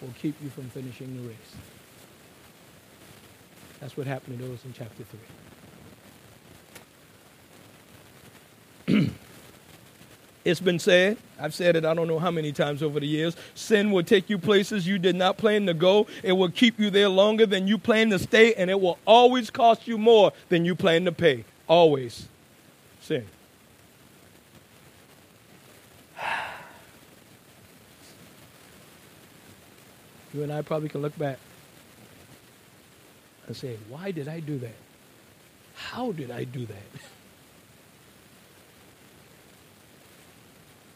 [0.01, 1.55] will keep you from finishing the race.
[3.79, 5.03] That's what happened to those in chapter
[8.87, 9.09] 3.
[10.49, 13.35] it's been said, I've said it I don't know how many times over the years,
[13.55, 16.07] sin will take you places you did not plan to go.
[16.23, 19.49] It will keep you there longer than you plan to stay, and it will always
[19.49, 21.45] cost you more than you plan to pay.
[21.67, 22.27] Always.
[23.01, 23.25] Sin.
[30.31, 31.39] You and I probably can look back
[33.47, 34.75] and say, why did I do that?
[35.73, 37.01] How did I do that?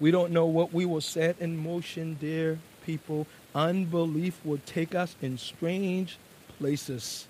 [0.03, 3.25] We don't know what we will set in motion, dear people.
[3.55, 6.17] Unbelief will take us in strange
[6.59, 7.25] places.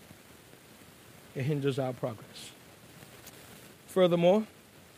[1.36, 2.50] It hinders our progress.
[3.86, 4.48] Furthermore,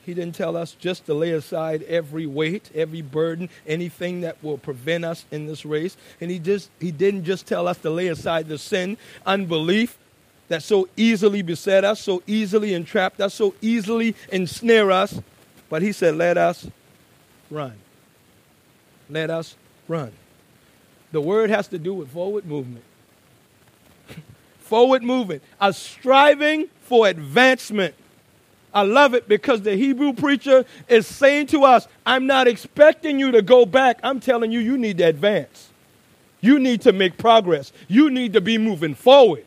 [0.05, 4.57] he didn't tell us just to lay aside every weight, every burden, anything that will
[4.57, 5.97] prevent us in this race.
[6.21, 9.97] And he just he didn't just tell us to lay aside the sin, unbelief
[10.47, 15.19] that so easily beset us, so easily entrapped us, so easily ensnare us,
[15.69, 16.67] but he said, "Let us
[17.49, 17.73] run.
[19.09, 19.55] Let us
[19.87, 20.11] run."
[21.11, 22.83] The word has to do with forward movement.
[24.59, 27.95] forward movement, a striving for advancement
[28.75, 33.31] I love it because the Hebrew preacher is saying to us, I'm not expecting you
[33.31, 34.01] to go back.
[34.03, 35.69] I'm telling you, you need to advance.
[36.41, 37.71] You need to make progress.
[37.87, 39.45] You need to be moving forward.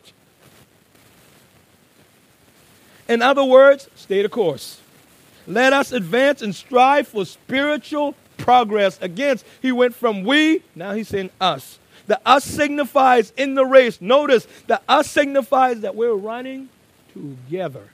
[3.07, 4.81] In other words, stay the course.
[5.49, 8.99] Let us advance and strive for spiritual progress.
[9.01, 11.79] Again, he went from we, now he's saying us.
[12.05, 13.99] The us signifies in the race.
[13.99, 16.69] Notice the us signifies that we're running
[17.13, 17.89] together.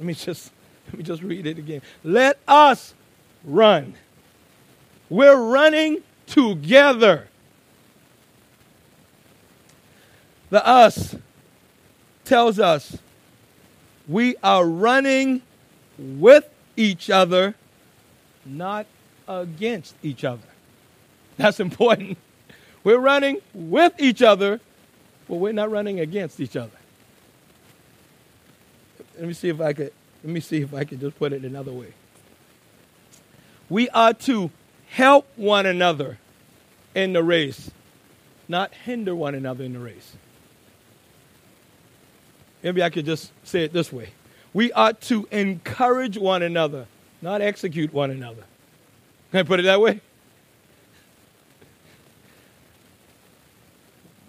[0.00, 0.50] Let me just
[0.86, 1.82] let me just read it again.
[2.02, 2.94] Let us
[3.44, 3.94] run.
[5.08, 7.28] We're running together.
[10.50, 11.14] The us
[12.24, 12.98] tells us
[14.08, 15.42] we are running
[16.00, 17.54] with each other,
[18.44, 18.86] not
[19.28, 20.42] against each other.
[21.36, 22.18] That's important.
[22.82, 24.60] We're running with each other,
[25.28, 26.80] but we're not running against each other
[29.20, 29.92] let me see if I could
[30.24, 31.92] let me see if I could just put it another way.
[33.68, 34.50] We are to
[34.88, 36.18] help one another
[36.94, 37.70] in the race,
[38.48, 40.16] not hinder one another in the race.
[42.62, 44.10] Maybe I could just say it this way.
[44.52, 46.86] We ought to encourage one another,
[47.22, 48.42] not execute one another.
[49.30, 50.00] Can I put it that way?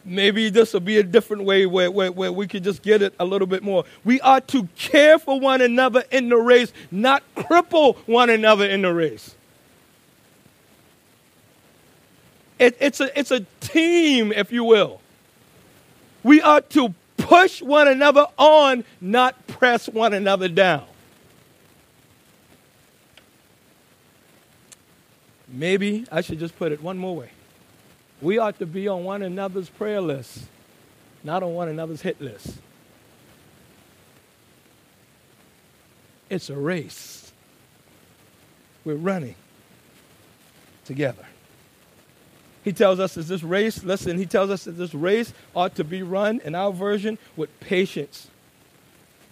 [0.06, 3.14] maybe this will be a different way where, where, where we could just get it
[3.20, 3.86] a little bit more.
[4.04, 8.82] We ought to care for one another in the race, not cripple one another in
[8.82, 9.36] the race.
[12.60, 15.02] It, it's, a, it's a team, if you will.
[16.24, 16.94] We ought to
[17.32, 20.84] push one another on, not press one another down.
[25.48, 27.30] Maybe I should just put it one more way.
[28.22, 30.40] We ought to be on one another's prayer list,
[31.24, 32.58] not on one another's hit list.
[36.30, 37.32] It's a race.
[38.84, 39.36] We're running
[40.84, 41.26] together.
[42.64, 45.84] He tells us that this race, listen, he tells us that this race ought to
[45.84, 48.28] be run in our version with patience.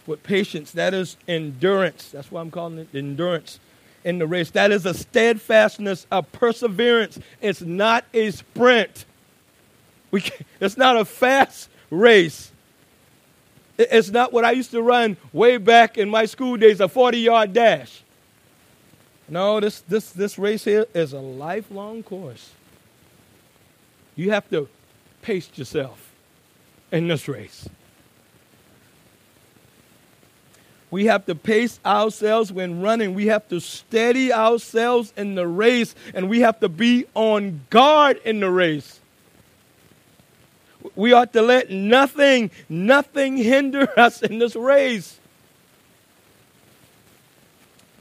[0.08, 0.72] With patience.
[0.72, 2.10] That is endurance.
[2.10, 3.60] That's why I'm calling it endurance
[4.04, 4.50] in the race.
[4.52, 7.20] That is a steadfastness, a perseverance.
[7.42, 9.06] It's not a sprint.
[10.12, 10.24] We
[10.60, 12.52] it's not a fast race.
[13.78, 17.20] It's not what I used to run way back in my school days, a 40
[17.20, 18.02] yard dash.
[19.30, 22.52] No, this, this, this race here is a lifelong course.
[24.19, 24.67] You have to
[25.21, 26.12] pace yourself
[26.91, 27.69] in this race.
[30.91, 33.13] We have to pace ourselves when running.
[33.13, 38.19] We have to steady ourselves in the race, and we have to be on guard
[38.25, 38.99] in the race.
[40.97, 45.17] We ought to let nothing, nothing hinder us in this race.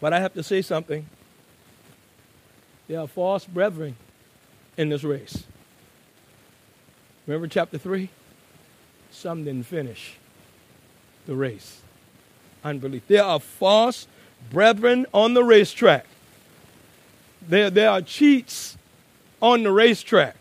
[0.01, 1.07] But I have to say something.
[2.89, 3.95] There are false brethren
[4.77, 5.45] in this race.
[7.29, 8.09] Remember chapter 3?
[9.11, 10.17] Some didn't finish
[11.27, 11.83] the race
[12.65, 13.03] unbelief.
[13.07, 14.07] There are false
[14.51, 16.07] brethren on the racetrack.
[17.47, 18.79] There, there are cheats
[19.41, 20.37] on the racetrack.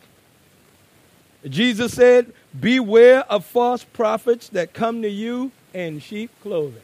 [1.47, 6.81] Jesus said, Beware of false prophets that come to you in sheep clothing.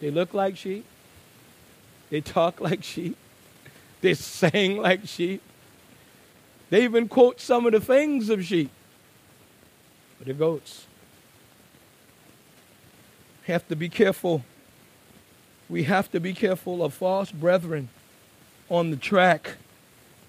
[0.00, 0.84] They look like sheep,
[2.10, 3.16] they talk like sheep,
[4.00, 5.42] they sing like sheep,
[6.70, 8.70] they even quote some of the things of sheep,
[10.24, 10.86] they're goats
[13.46, 14.44] have to be careful.
[15.68, 17.88] We have to be careful of false brethren
[18.68, 19.54] on the track.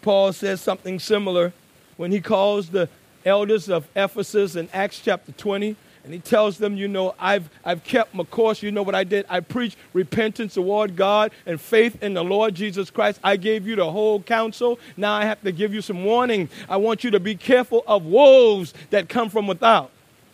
[0.01, 1.53] Paul says something similar
[1.97, 2.89] when he calls the
[3.25, 5.75] elders of Ephesus in Acts chapter 20
[6.07, 8.63] And he tells them, you know, I've, I've kept my course.
[8.63, 9.25] You know what I did?
[9.27, 13.19] I preached repentance toward God and faith in the Lord Jesus Christ.
[13.25, 14.79] I gave you the whole counsel.
[14.95, 16.47] Now I have to give you some warning.
[16.69, 19.91] I want you to be careful of wolves that come from without.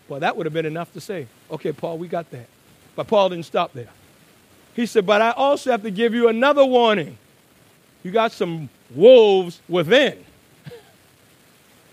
[0.08, 2.46] Well, that would have been enough to say, okay, Paul, we got that.
[2.96, 3.90] But Paul didn't stop there.
[4.76, 7.18] He said, but I also have to give you another warning.
[8.04, 10.24] You got some wolves within.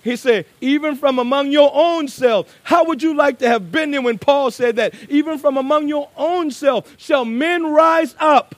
[0.02, 2.54] He said, even from among your own self.
[2.62, 4.94] How would you like to have been there when Paul said that?
[5.10, 8.54] Even from among your own self shall men rise up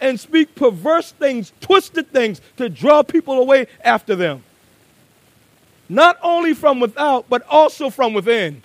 [0.00, 4.44] and speak perverse things, twisted things to draw people away after them.
[5.88, 8.62] Not only from without, but also from within.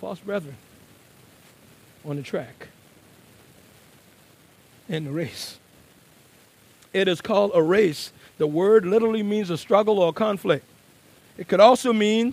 [0.00, 0.56] False brethren
[2.04, 2.68] on the track
[4.88, 5.58] in the race.
[6.94, 8.12] It is called a race.
[8.38, 10.64] The word literally means a struggle or a conflict.
[11.36, 12.32] It could also mean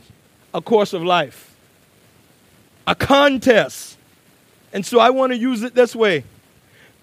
[0.54, 1.54] a course of life,
[2.88, 3.98] a contest.
[4.72, 6.24] And so I want to use it this way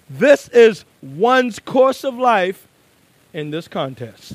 [0.09, 2.67] this is one's course of life
[3.31, 4.33] in this contest.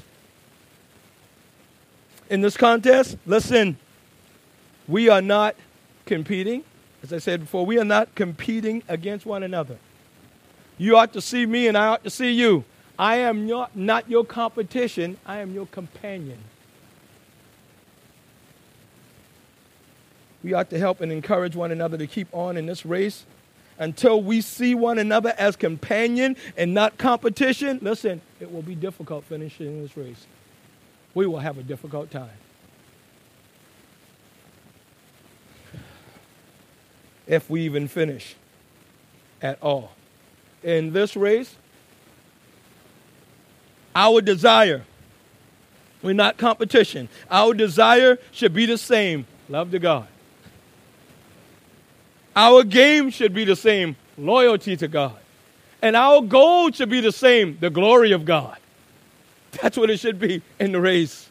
[2.31, 3.77] In this contest, listen,
[4.87, 5.57] we are not
[6.07, 6.63] competing.
[7.03, 9.79] As I said before, we are not competing against one another.
[10.79, 12.65] You ought to see me, and I ought to see you.
[12.99, 16.39] I am not, not your competition, I am your companion.
[20.43, 23.25] We ought to help and encourage one another to keep on in this race
[23.79, 27.79] until we see one another as companion and not competition.
[27.83, 30.27] Listen, it will be difficult finishing this race.
[31.15, 32.29] We will have a difficult time.
[37.27, 38.37] If we even finish
[39.41, 39.93] at all.
[40.63, 41.57] In this race,
[43.95, 44.85] our desire,
[46.03, 47.09] we're not competition.
[47.31, 50.09] Our desire should be the same love to God.
[52.37, 55.17] Our game should be the same loyalty to God.
[55.81, 58.59] And our goal should be the same the glory of God.
[59.63, 61.29] That's what it should be in the race.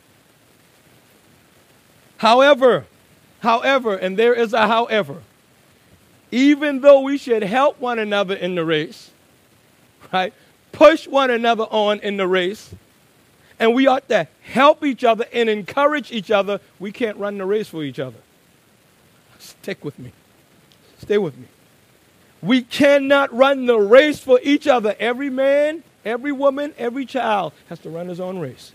[2.17, 2.85] However,
[3.41, 5.21] however, and there is a however,
[6.31, 9.11] even though we should help one another in the race,
[10.11, 10.33] right?
[10.73, 12.75] Push one another on in the race,
[13.57, 16.59] and we ought to help each other and encourage each other.
[16.79, 18.17] We can't run the race for each other.
[19.39, 20.11] Stick with me.
[20.99, 21.47] Stay with me.
[22.41, 24.95] We cannot run the race for each other.
[24.99, 28.73] Every man, every woman, every child has to run his own race.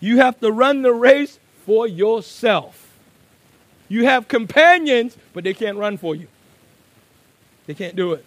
[0.00, 2.98] You have to run the race for yourself.
[3.88, 6.26] You have companions, but they can't run for you.
[7.66, 8.24] They can't do it.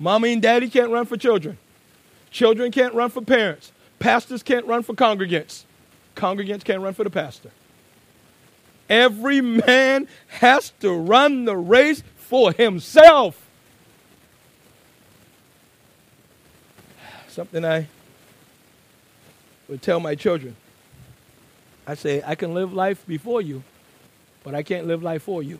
[0.00, 1.58] Mommy and daddy can't run for children.
[2.30, 3.70] Children can't run for parents.
[3.98, 5.64] Pastors can't run for congregants.
[6.16, 7.50] Congregants can't run for the pastor.
[8.88, 13.46] Every man has to run the race for himself.
[17.28, 17.86] Something I
[19.68, 20.56] would tell my children.
[21.86, 23.62] I say, I can live life before you,
[24.44, 25.58] but I can't live life for you.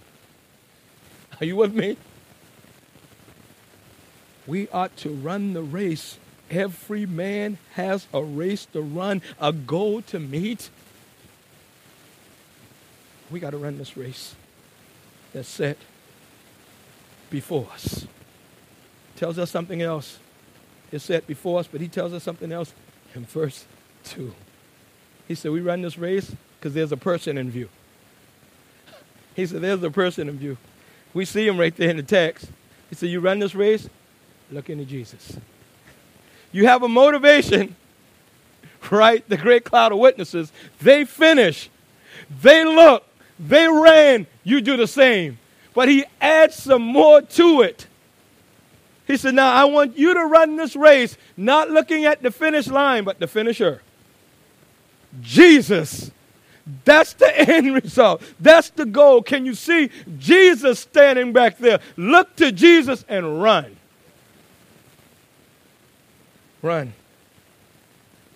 [1.40, 1.98] Are you with me?
[4.50, 6.18] We ought to run the race.
[6.50, 10.70] Every man has a race to run, a goal to meet.
[13.30, 14.34] We got to run this race
[15.32, 15.76] that's set
[17.30, 18.08] before us.
[19.14, 20.18] Tells us something else.
[20.90, 22.74] It's set before us, but he tells us something else
[23.14, 23.66] in verse
[24.02, 24.34] 2.
[25.28, 27.68] He said, We run this race because there's a person in view.
[29.36, 30.56] He said, There's a person in view.
[31.14, 32.50] We see him right there in the text.
[32.88, 33.88] He said, You run this race
[34.50, 35.36] Look into Jesus.
[36.52, 37.76] You have a motivation,
[38.90, 39.26] right?
[39.28, 40.52] The great cloud of witnesses.
[40.80, 41.70] They finish,
[42.42, 43.04] they look,
[43.38, 44.26] they ran.
[44.44, 45.38] You do the same.
[45.72, 47.86] But he adds some more to it.
[49.06, 52.66] He said, Now I want you to run this race, not looking at the finish
[52.66, 53.82] line, but the finisher.
[55.20, 56.10] Jesus.
[56.84, 58.22] That's the end result.
[58.38, 59.22] That's the goal.
[59.22, 61.80] Can you see Jesus standing back there?
[61.96, 63.76] Look to Jesus and run.
[66.62, 66.92] Run.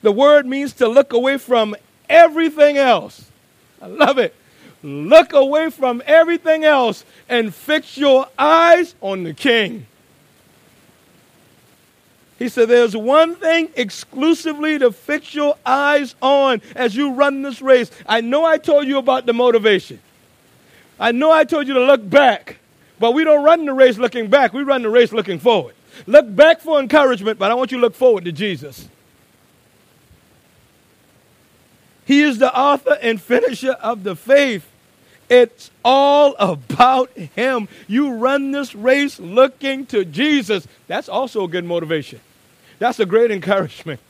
[0.03, 1.75] The word means to look away from
[2.09, 3.31] everything else.
[3.81, 4.35] I love it.
[4.83, 9.87] Look away from everything else and fix your eyes on the king.
[12.39, 17.63] He said, There's one thing exclusively to fix your eyes on as you run this
[17.63, 17.91] race.
[18.07, 20.01] I know I told you about the motivation.
[21.01, 22.59] I know I told you to look back,
[22.99, 24.53] but we don't run the race looking back.
[24.53, 25.75] We run the race looking forward.
[26.07, 28.89] Look back for encouragement, but I want you to look forward to Jesus.
[32.05, 34.71] He is the author and finisher of the faith.
[35.31, 37.69] It's all about Him.
[37.89, 40.69] You run this race looking to Jesus.
[40.87, 42.21] That's also a good motivation.
[42.79, 44.01] That's a great encouragement.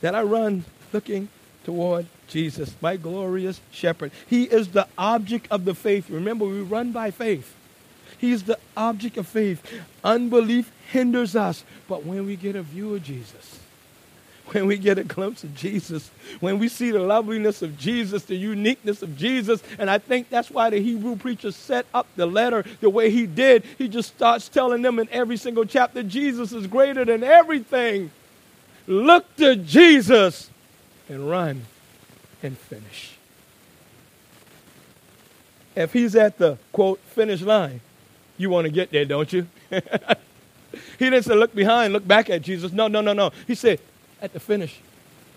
[0.00, 1.28] That I run looking
[1.64, 4.10] toward Jesus, my glorious shepherd.
[4.26, 6.10] He is the object of the faith.
[6.10, 7.54] Remember, we run by faith.
[8.20, 9.62] He's the object of faith.
[10.04, 11.64] Unbelief hinders us.
[11.88, 13.60] But when we get a view of Jesus,
[14.48, 16.10] when we get a glimpse of Jesus,
[16.40, 19.62] when we see the loveliness of Jesus, the uniqueness of Jesus.
[19.78, 23.26] And I think that's why the Hebrew preacher set up the letter the way he
[23.26, 23.64] did.
[23.78, 28.10] He just starts telling them in every single chapter Jesus is greater than everything.
[28.86, 30.50] Look to Jesus
[31.08, 31.62] and run
[32.42, 33.16] and finish.
[35.74, 37.80] If he's at the quote finish line,
[38.40, 39.46] you want to get there, don't you?
[39.70, 39.78] he
[40.98, 42.72] didn't say look behind, look back at Jesus.
[42.72, 43.30] No, no, no, no.
[43.46, 43.80] He said
[44.20, 44.80] at the finish.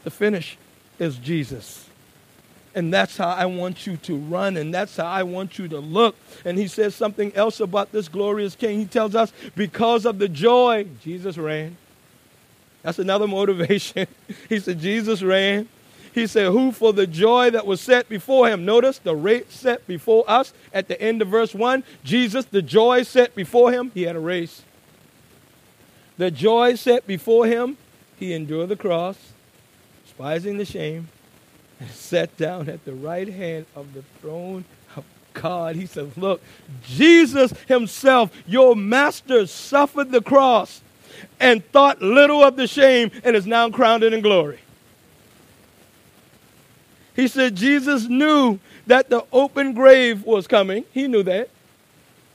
[0.04, 0.58] The finish
[1.00, 1.88] is Jesus.
[2.76, 5.80] And that's how I want you to run, and that's how I want you to
[5.80, 6.16] look.
[6.44, 8.80] And he says something else about this glorious king.
[8.80, 11.78] He tells us, because of the joy, Jesus ran.
[12.82, 14.08] That's another motivation.
[14.50, 15.70] he said, Jesus ran.
[16.14, 18.66] He said, Who for the joy that was set before him.
[18.66, 21.84] Notice the race set before us at the end of verse 1.
[22.04, 24.62] Jesus, the joy set before him, he had a race.
[26.18, 27.78] The joy set before him,
[28.18, 29.18] he endured the cross,
[30.06, 31.10] despising the shame,
[31.80, 35.04] and sat down at the right hand of the throne of
[35.34, 35.76] God.
[35.76, 36.42] He said, Look,
[36.84, 40.82] Jesus himself, your master, suffered the cross
[41.40, 44.60] and thought little of the shame and is now crowned in glory.
[47.16, 50.86] He said Jesus knew that the open grave was coming.
[50.92, 51.50] He knew that.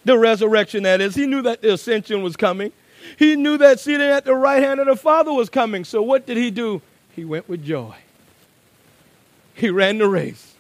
[0.05, 1.14] The resurrection, that is.
[1.14, 2.72] He knew that the ascension was coming.
[3.18, 5.85] He knew that seating at the right hand of the Father was coming.
[5.85, 6.81] So what did he do?
[7.14, 7.97] He went with joy.
[9.55, 10.55] He ran the race.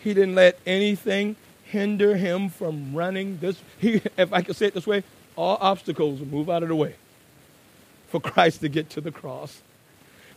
[0.00, 3.60] He didn't let anything hinder him from running this.
[3.78, 5.02] He, if I could say it this way,
[5.36, 6.96] all obstacles move out of the way
[8.08, 9.62] for Christ to get to the cross.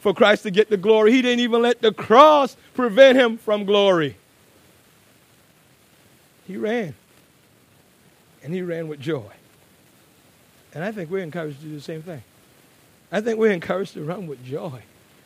[0.07, 1.11] For Christ to get the glory.
[1.11, 4.15] He didn't even let the cross prevent him from glory.
[6.47, 6.95] He ran
[8.41, 9.29] and he ran with joy.
[10.73, 12.23] And I think we're encouraged to do the same thing.
[13.11, 14.81] I think we're encouraged to run with joy.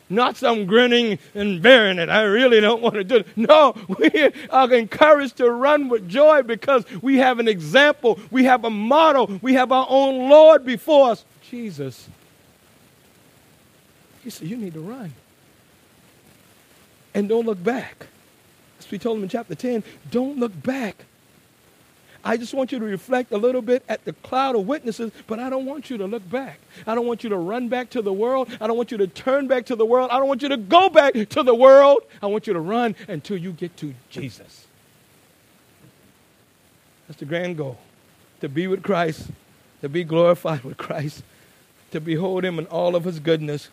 [0.09, 2.09] Not some grinning and bearing it.
[2.09, 3.27] I really don't want to do it.
[3.35, 8.19] No, we are encouraged to run with joy because we have an example.
[8.31, 9.39] We have a model.
[9.43, 12.09] We have our own Lord before us, Jesus.
[14.23, 15.13] He said, You need to run.
[17.13, 18.07] And don't look back.
[18.79, 21.05] As we told him in chapter 10, don't look back.
[22.23, 25.39] I just want you to reflect a little bit at the cloud of witnesses, but
[25.39, 26.59] I don't want you to look back.
[26.85, 28.49] I don't want you to run back to the world.
[28.61, 30.11] I don't want you to turn back to the world.
[30.11, 32.03] I don't want you to go back to the world.
[32.21, 34.67] I want you to run until you get to Jesus.
[37.07, 37.77] That's the grand goal
[38.41, 39.29] to be with Christ,
[39.81, 41.23] to be glorified with Christ,
[41.91, 43.69] to behold Him in all of His goodness.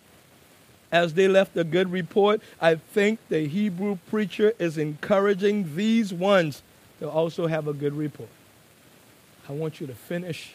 [0.91, 6.63] As they left a good report, I think the Hebrew preacher is encouraging these ones
[7.01, 8.31] to also have a good report.
[9.49, 10.53] I want you to finish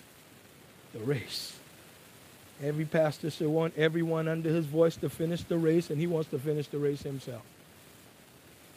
[0.94, 1.58] the race.
[2.62, 6.30] Every pastor should want everyone under his voice to finish the race, and he wants
[6.30, 7.42] to finish the race himself.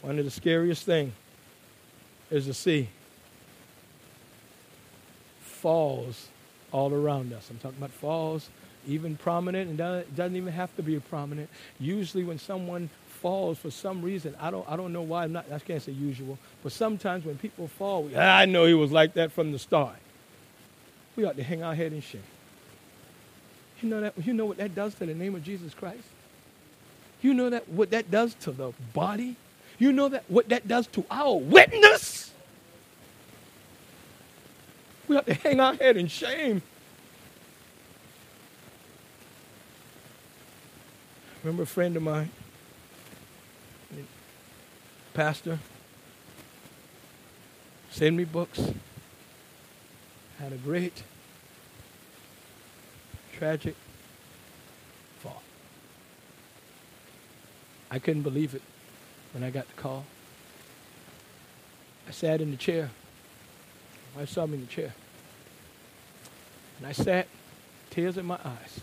[0.01, 1.13] One of the scariest things
[2.29, 2.89] is to see
[5.41, 6.27] falls
[6.71, 7.49] all around us.
[7.49, 8.49] I'm talking about falls,
[8.87, 9.77] even prominent, and
[10.15, 11.49] doesn't even have to be prominent.
[11.79, 14.35] Usually, when someone falls for some reason.
[14.39, 15.23] I don't, I don't know why.
[15.23, 16.37] I'm not, I can't say usual.
[16.63, 19.59] But sometimes when people fall, we, ah, I know he was like that from the
[19.59, 19.97] start.
[21.15, 22.23] We ought to hang our head in shame.
[23.81, 26.03] You know, that, you know what that does to the name of Jesus Christ?
[27.21, 29.35] You know that what that does to the body?
[29.79, 32.31] You know that what that does to our witness?
[35.07, 36.61] We have to hang our head in shame.
[41.47, 42.29] Remember a friend of mine
[45.17, 45.57] pastor,
[47.89, 48.71] send me books.
[50.37, 51.01] Had a great,
[53.33, 53.75] tragic
[55.17, 55.41] fall.
[57.89, 58.61] I couldn't believe it
[59.33, 60.05] when I got the call.
[62.07, 62.91] I sat in the chair.
[64.19, 64.93] I saw me in the chair.
[66.77, 67.27] And I sat,
[67.89, 68.81] tears in my eyes.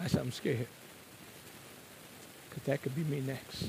[0.00, 0.68] I said, I'm scared.
[2.48, 3.68] Because that could be me next.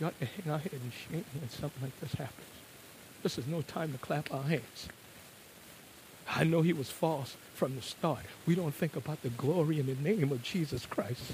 [0.00, 2.46] You ought to hang our head in shame when something like this happens.
[3.22, 4.88] This is no time to clap our hands.
[6.28, 8.24] I know he was false from the start.
[8.46, 11.32] We don't think about the glory in the name of Jesus Christ.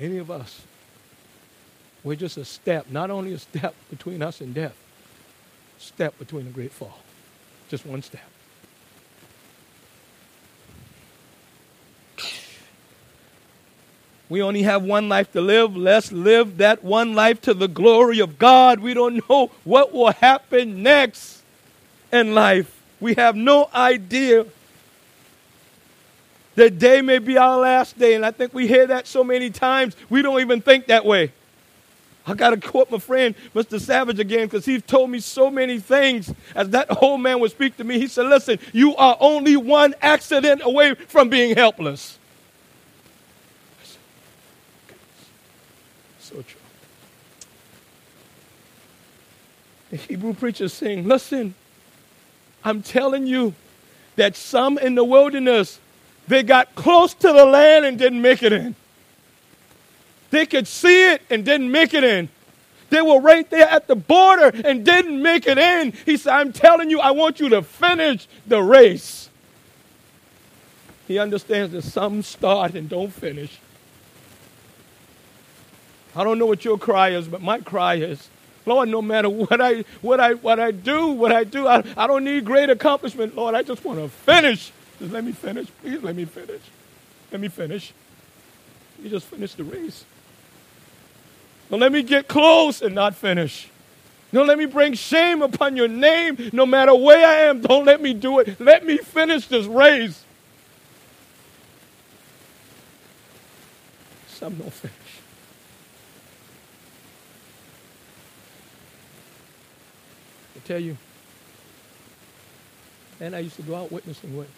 [0.00, 0.62] Any of us,
[2.02, 4.76] we're just a step, not only a step between us and death,
[5.78, 6.98] step between a great fall.
[7.68, 8.31] Just one step.
[14.32, 15.76] We only have one life to live.
[15.76, 18.80] Let's live that one life to the glory of God.
[18.80, 21.42] We don't know what will happen next
[22.10, 22.80] in life.
[22.98, 24.46] We have no idea.
[26.54, 29.50] The day may be our last day, and I think we hear that so many
[29.50, 31.30] times, we don't even think that way.
[32.26, 33.78] I got to quote my friend, Mr.
[33.78, 36.32] Savage, again, because he's told me so many things.
[36.54, 39.94] As that old man would speak to me, he said, Listen, you are only one
[40.00, 42.18] accident away from being helpless.
[46.32, 46.60] so true.
[49.92, 51.54] The Hebrew preachers sing, listen,
[52.64, 53.52] I'm telling you
[54.16, 55.80] that some in the wilderness,
[56.26, 58.74] they got close to the land and didn't make it in.
[60.30, 62.30] They could see it and didn't make it in.
[62.88, 65.92] They were right there at the border and didn't make it in.
[66.06, 69.28] He said, I'm telling you, I want you to finish the race.
[71.06, 73.58] He understands that some start and don't finish.
[76.16, 78.30] I don't know what your cry is, but my cry is,
[78.66, 82.06] Lord, no matter what I what I what I do, what I do, I, I
[82.06, 83.54] don't need great accomplishment, Lord.
[83.54, 84.72] I just want to finish.
[84.98, 85.68] Just let me finish.
[85.82, 86.62] Please let me finish.
[87.30, 87.92] Let me finish.
[89.02, 90.04] You just finish the race.
[91.70, 93.68] Don't let me get close and not finish.
[94.32, 97.60] Don't let me bring shame upon your name no matter where I am.
[97.60, 98.60] Don't let me do it.
[98.60, 100.24] Let me finish this race.
[104.28, 105.01] Some don't finish.
[110.72, 110.96] Tell you,
[113.20, 114.48] and I used to go out witnessing with.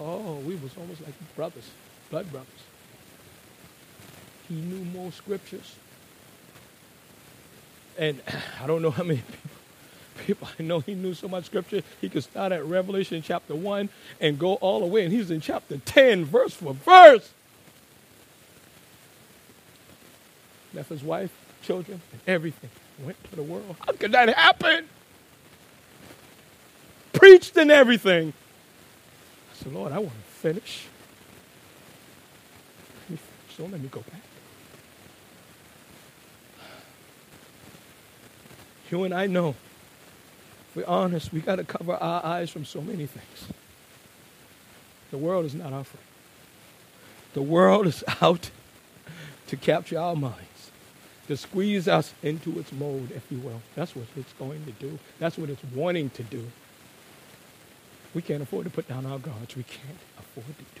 [0.00, 1.70] Oh, we was almost like brothers,
[2.10, 2.48] blood brothers.
[4.48, 5.76] He knew more scriptures.
[7.96, 8.20] And
[8.60, 12.08] I don't know how many people, people I know he knew so much scripture, he
[12.08, 13.88] could start at Revelation chapter 1
[14.20, 17.32] and go all the way, and he's in chapter 10, verse for verse.
[20.74, 21.30] Left his wife,
[21.62, 22.70] children, and everything
[23.04, 23.76] went to the world.
[23.80, 24.88] How could that happen?
[27.12, 28.32] Preached and everything.
[29.52, 30.86] I said, Lord, I want to finish.
[33.58, 34.22] Don't let me go back.
[38.90, 39.50] You and I know,
[40.70, 43.52] if we're honest, we got to cover our eyes from so many things.
[45.10, 46.04] The world is not our friend.
[47.34, 48.50] The world is out
[49.48, 50.47] to capture our mind
[51.28, 53.60] to squeeze us into its mold, if you will.
[53.76, 54.98] That's what it's going to do.
[55.18, 56.44] That's what it's wanting to do.
[58.14, 59.54] We can't afford to put down our guards.
[59.54, 60.80] We can't afford to do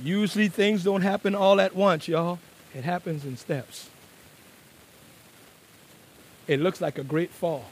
[0.00, 0.02] that.
[0.02, 2.38] Usually things don't happen all at once, y'all.
[2.74, 3.90] It happens in steps.
[6.48, 7.66] It looks like a great fall,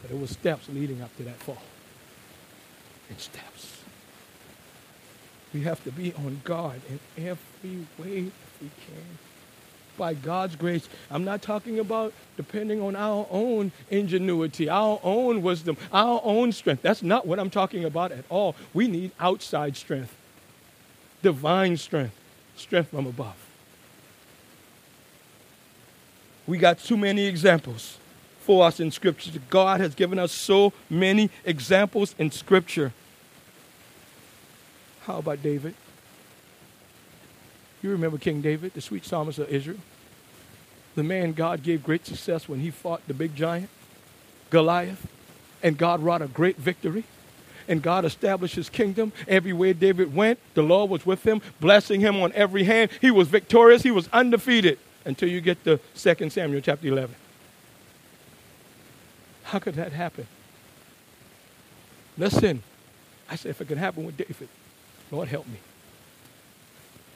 [0.00, 1.62] but it was steps leading up to that fall.
[3.10, 3.75] In steps.
[5.56, 9.18] We have to be on guard in every way if we can.
[9.96, 15.78] By God's grace, I'm not talking about depending on our own ingenuity, our own wisdom,
[15.90, 16.82] our own strength.
[16.82, 18.54] That's not what I'm talking about at all.
[18.74, 20.14] We need outside strength,
[21.22, 22.14] divine strength,
[22.54, 23.36] strength from above.
[26.46, 27.96] We got too many examples
[28.40, 29.30] for us in Scripture.
[29.48, 32.92] God has given us so many examples in Scripture.
[35.06, 35.74] How about David?
[37.80, 39.78] You remember King David, the sweet psalmist of Israel?
[40.96, 43.70] The man God gave great success when he fought the big giant,
[44.50, 45.06] Goliath,
[45.62, 47.04] and God wrought a great victory.
[47.68, 49.12] And God established his kingdom.
[49.28, 52.90] Everywhere David went, the Lord was with him, blessing him on every hand.
[53.00, 57.14] He was victorious, he was undefeated until you get to 2 Samuel chapter 11.
[59.44, 60.26] How could that happen?
[62.18, 62.62] Listen,
[63.30, 64.48] I said, if it could happen with David,
[65.10, 65.56] Lord, help me.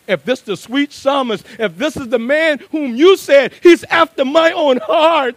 [0.07, 3.84] If this is the sweet psalmist, if this is the man whom you said he's
[3.84, 5.36] after my own heart,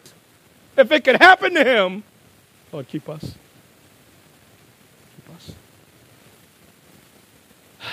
[0.75, 2.03] if it could happen to him,
[2.71, 3.21] Lord, keep us.
[3.21, 3.35] Keep
[5.35, 5.51] us.
[7.81, 7.85] I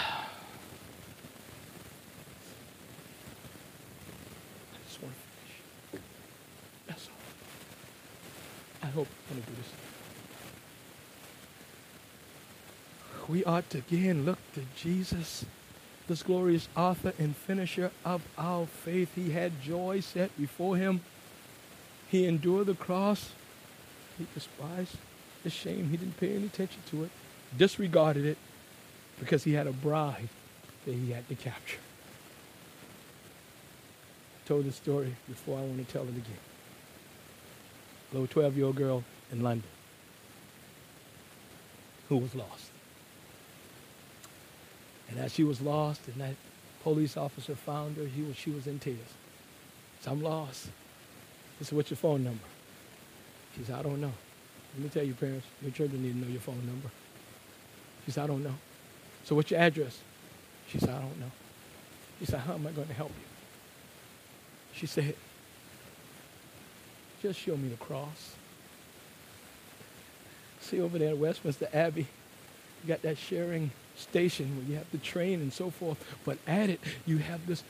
[4.88, 5.20] just want to
[5.90, 6.02] finish.
[6.86, 7.14] That's all.
[8.82, 9.66] I hope I'm going to do this.
[13.30, 15.44] We ought to again look to Jesus
[16.08, 19.14] this glorious author and finisher of our faith.
[19.14, 21.02] He had joy set before him.
[22.08, 23.30] He endured the cross.
[24.18, 24.96] He despised
[25.44, 25.88] the shame.
[25.90, 27.10] He didn't pay any attention to it,
[27.56, 28.38] disregarded it,
[29.20, 30.28] because he had a bride
[30.84, 31.78] that he had to capture.
[34.44, 36.24] I told the story before, I want to tell it again.
[38.10, 39.68] A little 12 year old girl in London
[42.08, 42.70] who was lost.
[45.10, 46.36] And as she was lost, and that
[46.82, 48.98] police officer found her, he was, she was in tears.
[50.00, 50.68] So I'm lost.
[51.58, 52.44] He said, What's your phone number?
[53.56, 54.12] She said, I don't know.
[54.74, 56.88] Let me tell you, parents, your children need to know your phone number.
[58.06, 58.54] She said, I don't know.
[59.24, 59.98] So what's your address?
[60.68, 61.30] She said, I don't know.
[62.18, 63.26] He said, How am I going to help you?
[64.72, 65.16] She said,
[67.20, 68.36] Just show me the cross.
[70.60, 72.06] See over there at Westminster Abbey,
[72.82, 75.98] you got that Charing station where you have the train and so forth.
[76.24, 77.62] But at it, you have this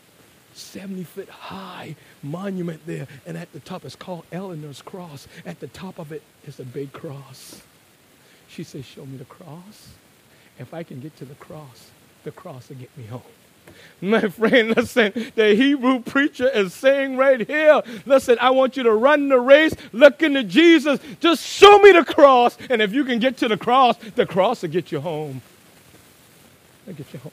[0.55, 3.07] 70 foot high monument there.
[3.27, 5.29] And at the top, it's called Eleanor's Cross.
[5.45, 7.63] At the top of it is a big cross.
[8.49, 9.95] She says, Show me the cross.
[10.59, 11.91] If I can get to the cross,
[12.25, 13.23] the cross will get me home.
[14.01, 18.93] My friend, listen, the Hebrew preacher is saying right here, listen, I want you to
[18.93, 23.19] run the race, look into Jesus, just show me the cross, and if you can
[23.19, 25.43] get to the cross, the cross will get you home.
[26.87, 27.33] I'll get you home.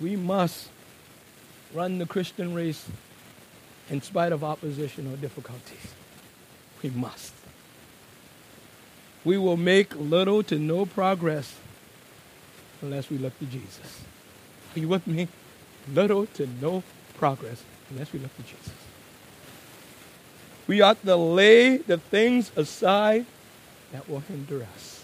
[0.00, 0.68] We must
[1.74, 2.86] run the Christian race
[3.90, 5.94] in spite of opposition or difficulties.
[6.82, 7.32] We must.
[9.24, 11.54] We will make little to no progress
[12.80, 14.02] unless we look to Jesus.
[14.76, 15.28] Are you with me?
[15.92, 16.84] Little to no
[17.16, 18.72] progress unless we look to Jesus.
[20.68, 23.26] We ought to lay the things aside
[23.90, 24.97] that will hinder us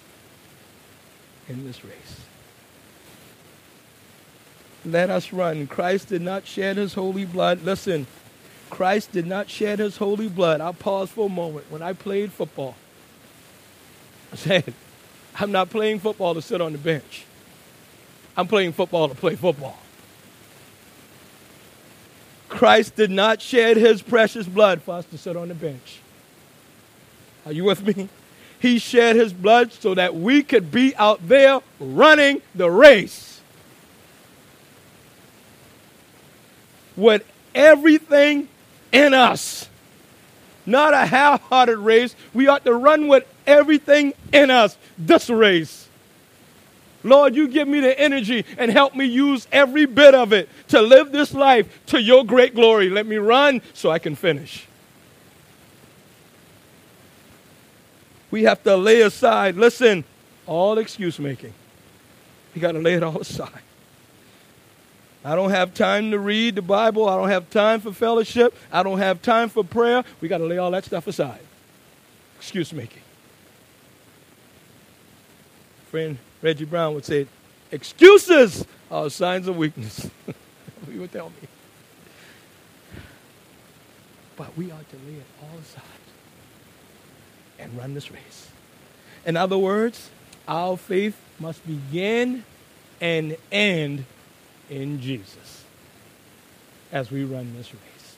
[1.48, 2.20] in this race.
[4.84, 5.66] Let us run.
[5.66, 7.62] Christ did not shed his holy blood.
[7.62, 8.06] Listen,
[8.70, 10.60] Christ did not shed his holy blood.
[10.60, 11.70] I'll pause for a moment.
[11.70, 12.74] When I played football,
[14.32, 14.74] I said,
[15.38, 17.24] I'm not playing football to sit on the bench.
[18.36, 19.78] I'm playing football to play football.
[22.48, 25.98] Christ did not shed his precious blood for us to sit on the bench.
[27.46, 28.08] Are you with me?
[28.60, 33.40] He shed his blood so that we could be out there running the race.
[36.96, 37.24] With
[37.54, 38.48] everything
[38.92, 39.68] in us.
[40.66, 42.16] Not a half hearted race.
[42.32, 44.76] We ought to run with everything in us.
[44.96, 45.88] This race.
[47.02, 50.80] Lord, you give me the energy and help me use every bit of it to
[50.80, 52.88] live this life to your great glory.
[52.88, 54.66] Let me run so I can finish.
[58.34, 60.02] We have to lay aside, listen,
[60.44, 61.54] all excuse making.
[62.52, 63.62] We got to lay it all aside.
[65.24, 67.08] I don't have time to read the Bible.
[67.08, 68.52] I don't have time for fellowship.
[68.72, 70.02] I don't have time for prayer.
[70.20, 71.42] We got to lay all that stuff aside.
[72.36, 73.02] Excuse making.
[75.92, 77.28] Friend Reggie Brown would say,
[77.70, 80.10] excuses are signs of weakness.
[80.90, 81.36] he would tell me.
[84.34, 85.93] But we ought to lay it all aside
[87.64, 88.48] and run this race.
[89.26, 90.10] In other words,
[90.46, 92.44] our faith must begin
[93.00, 94.04] and end
[94.70, 95.64] in Jesus
[96.92, 98.16] as we run this race.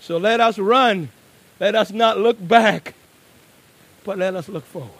[0.00, 1.08] So let us run.
[1.60, 2.94] Let us not look back,
[4.04, 4.90] but let us look forward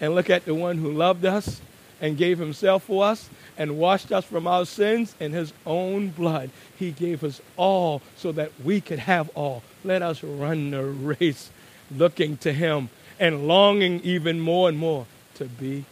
[0.00, 1.60] and look at the one who loved us
[2.00, 6.50] and gave himself for us and washed us from our sins in his own blood.
[6.78, 9.62] He gave us all so that we could have all.
[9.84, 11.50] Let us run the race
[11.96, 12.88] looking to him
[13.18, 15.84] and longing even more and more to be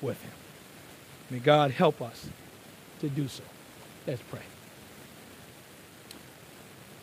[0.00, 0.32] with him.
[1.30, 2.28] May God help us
[3.00, 3.44] to do so.
[4.06, 4.40] Let's pray.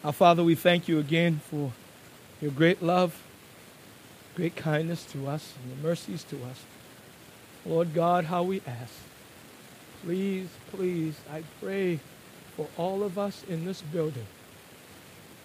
[0.03, 1.71] Our Father, we thank you again for
[2.41, 3.23] your great love
[4.37, 6.63] great kindness to us and your mercies to us.
[7.65, 8.93] Lord God, how we ask.
[10.03, 11.99] Please, please, I pray
[12.55, 14.27] for all of us in this building.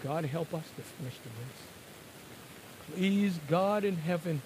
[0.05, 1.72] God, help us to finish the race.
[2.91, 4.43] Please, God in heaven,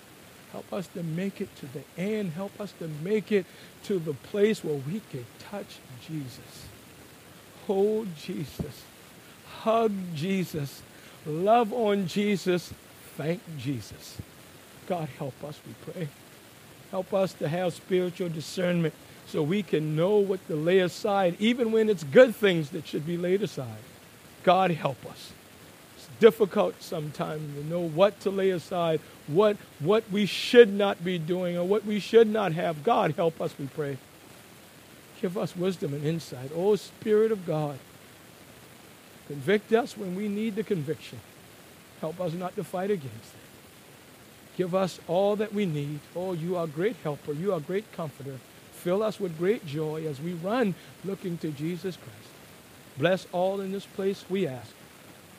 [0.53, 2.33] help us to make it to the end.
[2.33, 3.47] Help us to make it
[3.85, 6.67] to the place where we can touch Jesus.
[7.67, 8.85] Hold Jesus.
[9.63, 10.83] Hug Jesus.
[11.25, 12.73] Love on Jesus.
[13.17, 14.19] Thank Jesus.
[14.87, 16.09] God, help us, we pray.
[16.91, 18.95] Help us to have spiritual discernment
[19.27, 23.05] so we can know what to lay aside, even when it's good things that should
[23.05, 23.83] be laid aside.
[24.45, 25.33] God, help us.
[26.19, 31.57] Difficult sometimes to know what to lay aside, what, what we should not be doing,
[31.57, 32.85] or what we should not have.
[32.85, 33.99] God, help us, we pray.
[35.21, 36.51] Give us wisdom and insight.
[36.55, 37.79] Oh, Spirit of God,
[39.27, 41.21] convict us when we need the conviction.
[42.01, 43.41] Help us not to fight against it.
[44.57, 46.01] Give us all that we need.
[46.15, 47.33] Oh, you are great helper.
[47.33, 48.39] You are great comforter.
[48.73, 52.31] Fill us with great joy as we run looking to Jesus Christ.
[52.97, 54.73] Bless all in this place, we ask.